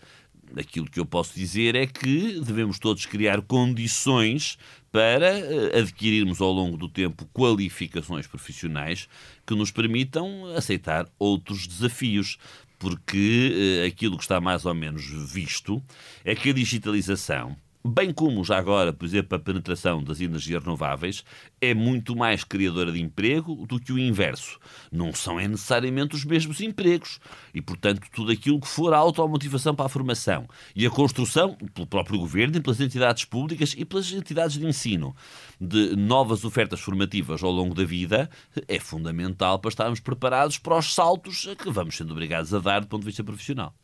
Aquilo 0.57 0.91
que 0.91 1.01
eu 1.01 1.07
posso 1.07 1.35
dizer 1.35 1.75
é 1.75 1.87
que 1.87 2.41
devemos 2.41 2.79
todos 2.79 3.07
criar 3.07 3.43
condições 3.43 4.59
para 4.93 5.27
eh, 5.27 5.79
adquirirmos 5.79 6.41
ao 6.41 6.53
longo 6.53 6.77
do 6.77 6.89
tempo 6.89 7.27
qualificações 7.33 8.27
profissionais 8.27 9.09
que 9.47 9.55
nos 9.55 9.71
permitam 9.71 10.47
aceitar 10.57 11.09
outros 11.19 11.67
desafios. 11.67 12.39
Porque 12.79 13.81
eh, 13.83 13.87
aquilo 13.87 14.17
que 14.17 14.23
está 14.23 14.41
mais 14.41 14.65
ou 14.65 14.75
menos 14.75 15.05
visto 15.33 15.83
é 16.25 16.35
que 16.35 16.51
a 16.51 16.53
digitalização 16.53 17.57
bem 17.87 18.13
como 18.13 18.43
já 18.43 18.57
agora, 18.57 18.93
por 18.93 19.05
exemplo, 19.05 19.37
a 19.37 19.39
penetração 19.39 20.03
das 20.03 20.21
energias 20.21 20.63
renováveis, 20.63 21.23
é 21.61 21.75
muito 21.75 22.17
mais 22.17 22.43
criadora 22.43 22.91
de 22.91 23.01
emprego 23.01 23.67
do 23.67 23.79
que 23.79 23.93
o 23.93 23.99
inverso. 23.99 24.59
Não 24.91 25.13
são 25.13 25.39
é 25.39 25.47
necessariamente 25.47 26.15
os 26.15 26.25
mesmos 26.25 26.61
empregos. 26.61 27.21
E, 27.53 27.61
portanto, 27.61 28.01
tudo 28.13 28.33
aquilo 28.33 28.59
que 28.59 28.67
for 28.67 28.95
a 28.95 28.99
automotivação 28.99 29.75
para 29.75 29.87
a 29.87 29.89
formação 29.89 30.49
e 30.75 30.87
a 30.87 30.91
construção, 30.91 31.57
pelo 31.75 31.87
próprio 31.87 32.19
governo 32.19 32.57
e 32.57 32.61
pelas 32.61 32.81
entidades 32.81 33.25
públicas 33.25 33.75
e 33.77 33.85
pelas 33.85 34.11
entidades 34.13 34.59
de 34.59 34.67
ensino, 34.67 35.15
de 35.61 35.95
novas 35.95 36.45
ofertas 36.45 36.81
formativas 36.81 37.43
ao 37.43 37.51
longo 37.51 37.75
da 37.75 37.85
vida, 37.85 38.31
é 38.67 38.81
fundamental 38.81 39.59
para 39.59 39.69
estarmos 39.69 40.01
preparados 40.01 40.57
para 40.57 40.79
os 40.79 40.95
saltos 40.95 41.47
que 41.59 41.71
vamos 41.71 41.97
sendo 41.97 42.13
obrigados 42.13 42.55
a 42.55 42.59
dar 42.59 42.81
do 42.81 42.87
ponto 42.87 43.01
de 43.01 43.07
vista 43.07 43.23
profissional. 43.23 43.75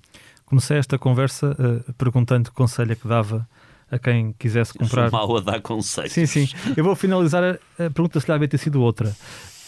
Comecei 0.46 0.78
esta 0.78 0.98
conversa 0.98 1.52
uh, 1.52 1.92
perguntando 1.92 2.50
que 2.50 2.56
conselho 2.56 2.92
é 2.92 2.96
que 2.96 3.06
dava 3.06 3.48
a 3.90 3.98
quem 3.98 4.34
quisesse 4.38 4.72
comprar. 4.72 5.04
Eu 5.04 5.10
sou 5.10 5.18
mal 5.18 5.36
a 5.36 5.40
dar 5.40 5.60
conselhos. 5.60 6.12
Sim, 6.12 6.26
sim. 6.26 6.48
Eu 6.76 6.84
vou 6.84 6.94
finalizar 6.94 7.42
a, 7.42 7.50
a 7.84 7.90
pergunta 7.90 8.20
se 8.20 8.26
lhe 8.26 8.32
havia 8.32 8.48
ter 8.48 8.58
sido 8.58 8.80
outra. 8.80 9.14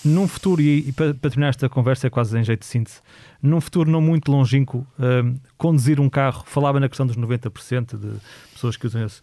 Num 0.04 0.26
futuro, 0.26 0.60
e, 0.60 0.88
e 0.88 0.92
para, 0.92 1.14
para, 1.14 1.30
terminar 1.30 1.48
esta 1.48 1.68
conversa 1.68 2.08
é 2.08 2.10
quase 2.10 2.36
em 2.36 2.42
jeito 2.42 2.60
de 2.60 2.66
síntese, 2.66 3.00
num 3.40 3.60
futuro 3.60 3.88
não 3.90 4.00
muito 4.00 4.32
longínquo, 4.32 4.86
um, 4.98 5.36
conduzir 5.56 6.00
um 6.00 6.10
carro, 6.10 6.42
falava 6.44 6.80
na 6.80 6.88
questão 6.88 7.06
dos 7.06 7.16
90% 7.16 7.96
de 7.96 8.20
pessoas 8.52 8.76
que 8.76 8.86
usam 8.86 9.04
esse, 9.04 9.20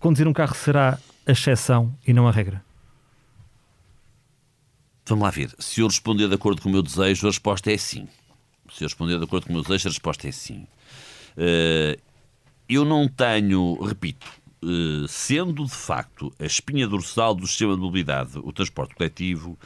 conduzir 0.00 0.26
um 0.26 0.32
carro 0.32 0.54
será 0.54 0.98
a 1.24 1.32
exceção 1.32 1.94
e 2.06 2.12
não 2.12 2.26
a 2.26 2.32
regra? 2.32 2.64
Vamos 5.08 5.22
lá 5.22 5.30
ver. 5.30 5.54
Se 5.60 5.80
eu 5.80 5.86
responder 5.86 6.28
de 6.28 6.34
acordo 6.34 6.60
com 6.60 6.68
o 6.68 6.72
meu 6.72 6.82
desejo, 6.82 7.28
a 7.28 7.30
resposta 7.30 7.70
é 7.70 7.76
sim. 7.76 8.08
Se 8.72 8.82
eu 8.82 8.86
responder 8.86 9.18
de 9.18 9.24
acordo 9.24 9.46
com 9.46 9.50
o 9.50 9.54
meu 9.54 9.62
desejo, 9.62 9.88
a 9.88 9.90
resposta 9.92 10.26
é 10.26 10.32
sim. 10.32 10.66
Uh, 11.36 12.00
eu 12.68 12.84
não 12.84 13.08
tenho, 13.08 13.74
repito, 13.82 14.26
eh, 14.64 15.06
sendo 15.08 15.64
de 15.64 15.74
facto 15.74 16.32
a 16.40 16.44
espinha 16.44 16.88
dorsal 16.88 17.34
do 17.34 17.46
sistema 17.46 17.74
de 17.74 17.80
mobilidade 17.80 18.38
o 18.38 18.52
transporte 18.52 18.94
coletivo, 18.94 19.56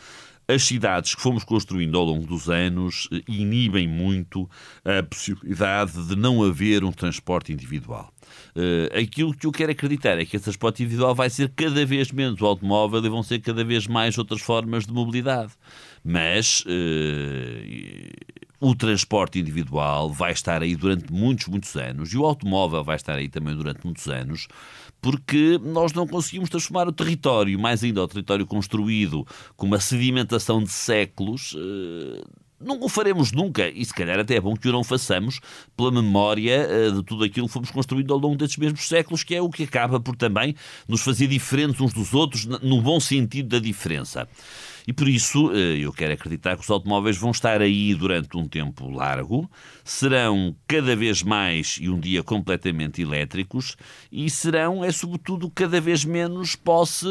as 0.46 0.64
cidades 0.64 1.14
que 1.14 1.22
fomos 1.22 1.44
construindo 1.44 1.96
ao 1.96 2.04
longo 2.04 2.26
dos 2.26 2.50
anos 2.50 3.08
eh, 3.12 3.22
inibem 3.28 3.86
muito 3.86 4.50
a 4.84 5.02
possibilidade 5.02 6.06
de 6.06 6.16
não 6.16 6.42
haver 6.42 6.84
um 6.84 6.92
transporte 6.92 7.52
individual. 7.52 8.12
Uh, 8.54 8.98
aquilo 8.98 9.34
que 9.34 9.46
eu 9.46 9.52
quero 9.52 9.72
acreditar 9.72 10.18
é 10.18 10.24
que 10.24 10.36
esse 10.36 10.44
transporte 10.44 10.82
individual 10.82 11.14
vai 11.14 11.30
ser 11.30 11.50
cada 11.54 11.84
vez 11.86 12.12
menos 12.12 12.40
o 12.40 12.46
automóvel 12.46 13.04
e 13.04 13.08
vão 13.08 13.22
ser 13.22 13.40
cada 13.40 13.64
vez 13.64 13.86
mais 13.86 14.18
outras 14.18 14.40
formas 14.40 14.86
de 14.86 14.92
mobilidade. 14.92 15.52
Mas 16.04 16.64
o 18.60 18.74
transporte 18.74 19.38
individual 19.38 20.12
vai 20.12 20.32
estar 20.32 20.62
aí 20.62 20.76
durante 20.76 21.10
muitos, 21.10 21.48
muitos 21.48 21.74
anos 21.76 22.12
e 22.12 22.18
o 22.18 22.26
automóvel 22.26 22.84
vai 22.84 22.96
estar 22.96 23.14
aí 23.14 23.28
também 23.28 23.56
durante 23.56 23.82
muitos 23.82 24.06
anos, 24.06 24.46
porque 25.00 25.58
nós 25.62 25.94
não 25.94 26.06
conseguimos 26.06 26.50
transformar 26.50 26.86
o 26.86 26.92
território, 26.92 27.58
mais 27.58 27.82
ainda 27.82 28.02
o 28.02 28.08
território 28.08 28.46
construído 28.46 29.26
com 29.56 29.66
uma 29.66 29.80
sedimentação 29.80 30.62
de 30.62 30.70
séculos. 30.70 31.56
Eh, 31.56 32.22
não 32.60 32.78
o 32.82 32.90
faremos 32.90 33.32
nunca, 33.32 33.70
e 33.70 33.82
se 33.82 33.94
calhar 33.94 34.20
até 34.20 34.34
é 34.34 34.40
bom 34.40 34.54
que 34.54 34.68
o 34.68 34.72
não 34.72 34.84
façamos 34.84 35.40
pela 35.74 35.90
memória 35.90 36.66
eh, 36.68 36.90
de 36.90 37.02
tudo 37.02 37.24
aquilo 37.24 37.46
que 37.46 37.52
fomos 37.54 37.70
construindo 37.70 38.12
ao 38.12 38.18
longo 38.18 38.36
destes 38.36 38.58
mesmos 38.58 38.86
séculos, 38.86 39.24
que 39.24 39.34
é 39.34 39.40
o 39.40 39.48
que 39.48 39.62
acaba 39.62 39.98
por 39.98 40.14
também 40.14 40.54
nos 40.86 41.00
fazer 41.00 41.26
diferentes 41.26 41.80
uns 41.80 41.94
dos 41.94 42.12
outros, 42.12 42.44
no 42.44 42.82
bom 42.82 43.00
sentido 43.00 43.48
da 43.48 43.58
diferença. 43.58 44.28
E 44.86 44.92
por 44.92 45.08
isso 45.08 45.50
eh, 45.52 45.78
eu 45.78 45.92
quero 45.92 46.12
acreditar 46.12 46.56
que 46.56 46.62
os 46.62 46.70
automóveis 46.70 47.16
vão 47.16 47.30
estar 47.30 47.60
aí 47.60 47.94
durante 47.94 48.36
um 48.36 48.46
tempo 48.48 48.90
largo, 48.90 49.50
serão 49.84 50.54
cada 50.66 50.94
vez 50.96 51.22
mais 51.22 51.78
e 51.80 51.88
um 51.88 51.98
dia 51.98 52.22
completamente 52.22 53.02
elétricos 53.02 53.76
e 54.10 54.28
serão, 54.30 54.84
é 54.84 54.92
sobretudo, 54.92 55.50
cada 55.50 55.80
vez 55.80 56.04
menos 56.04 56.54
posse 56.56 57.06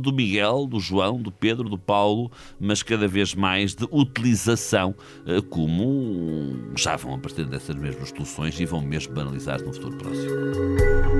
do 0.00 0.12
Miguel, 0.12 0.66
do 0.66 0.80
João, 0.80 1.20
do 1.20 1.30
Pedro, 1.30 1.68
do 1.68 1.78
Paulo, 1.78 2.30
mas 2.60 2.82
cada 2.82 3.08
vez 3.08 3.34
mais 3.34 3.74
de 3.74 3.86
utilização, 3.90 4.94
eh, 5.26 5.40
como 5.48 6.74
já 6.76 6.96
vão 6.96 7.14
aparecer 7.14 7.46
dessas 7.46 7.76
mesmas 7.76 8.10
soluções 8.10 8.58
e 8.60 8.64
vão 8.64 8.80
mesmo 8.80 9.14
banalizar 9.14 9.62
no 9.62 9.72
futuro 9.72 9.96
próximo. 9.96 11.15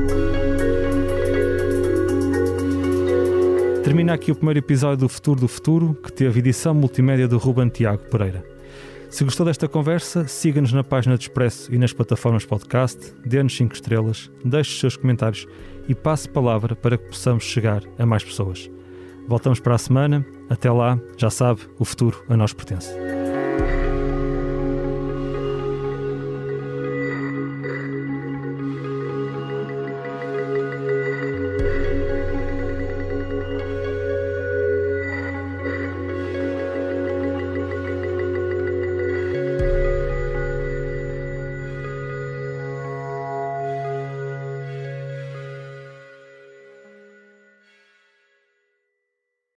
Termina 3.86 4.14
aqui 4.14 4.32
o 4.32 4.34
primeiro 4.34 4.58
episódio 4.58 4.96
do 4.96 5.08
Futuro 5.08 5.42
do 5.42 5.46
Futuro, 5.46 5.94
que 5.94 6.12
teve 6.12 6.40
edição 6.40 6.74
multimédia 6.74 7.28
do 7.28 7.38
Ruben 7.38 7.68
Tiago 7.68 8.02
Pereira. 8.10 8.44
Se 9.08 9.22
gostou 9.22 9.46
desta 9.46 9.68
conversa, 9.68 10.26
siga-nos 10.26 10.72
na 10.72 10.82
página 10.82 11.16
do 11.16 11.20
Expresso 11.20 11.72
e 11.72 11.78
nas 11.78 11.92
plataformas 11.92 12.44
podcast, 12.44 13.14
dê-nos 13.24 13.56
5 13.56 13.74
estrelas, 13.74 14.28
deixe 14.44 14.72
os 14.72 14.80
seus 14.80 14.96
comentários 14.96 15.46
e 15.88 15.94
passe 15.94 16.28
palavra 16.28 16.74
para 16.74 16.98
que 16.98 17.06
possamos 17.06 17.44
chegar 17.44 17.80
a 17.96 18.04
mais 18.04 18.24
pessoas. 18.24 18.68
Voltamos 19.28 19.60
para 19.60 19.76
a 19.76 19.78
semana. 19.78 20.26
Até 20.50 20.68
lá, 20.68 21.00
já 21.16 21.30
sabe, 21.30 21.60
o 21.78 21.84
futuro 21.84 22.24
a 22.28 22.36
nós 22.36 22.52
pertence. 22.52 22.90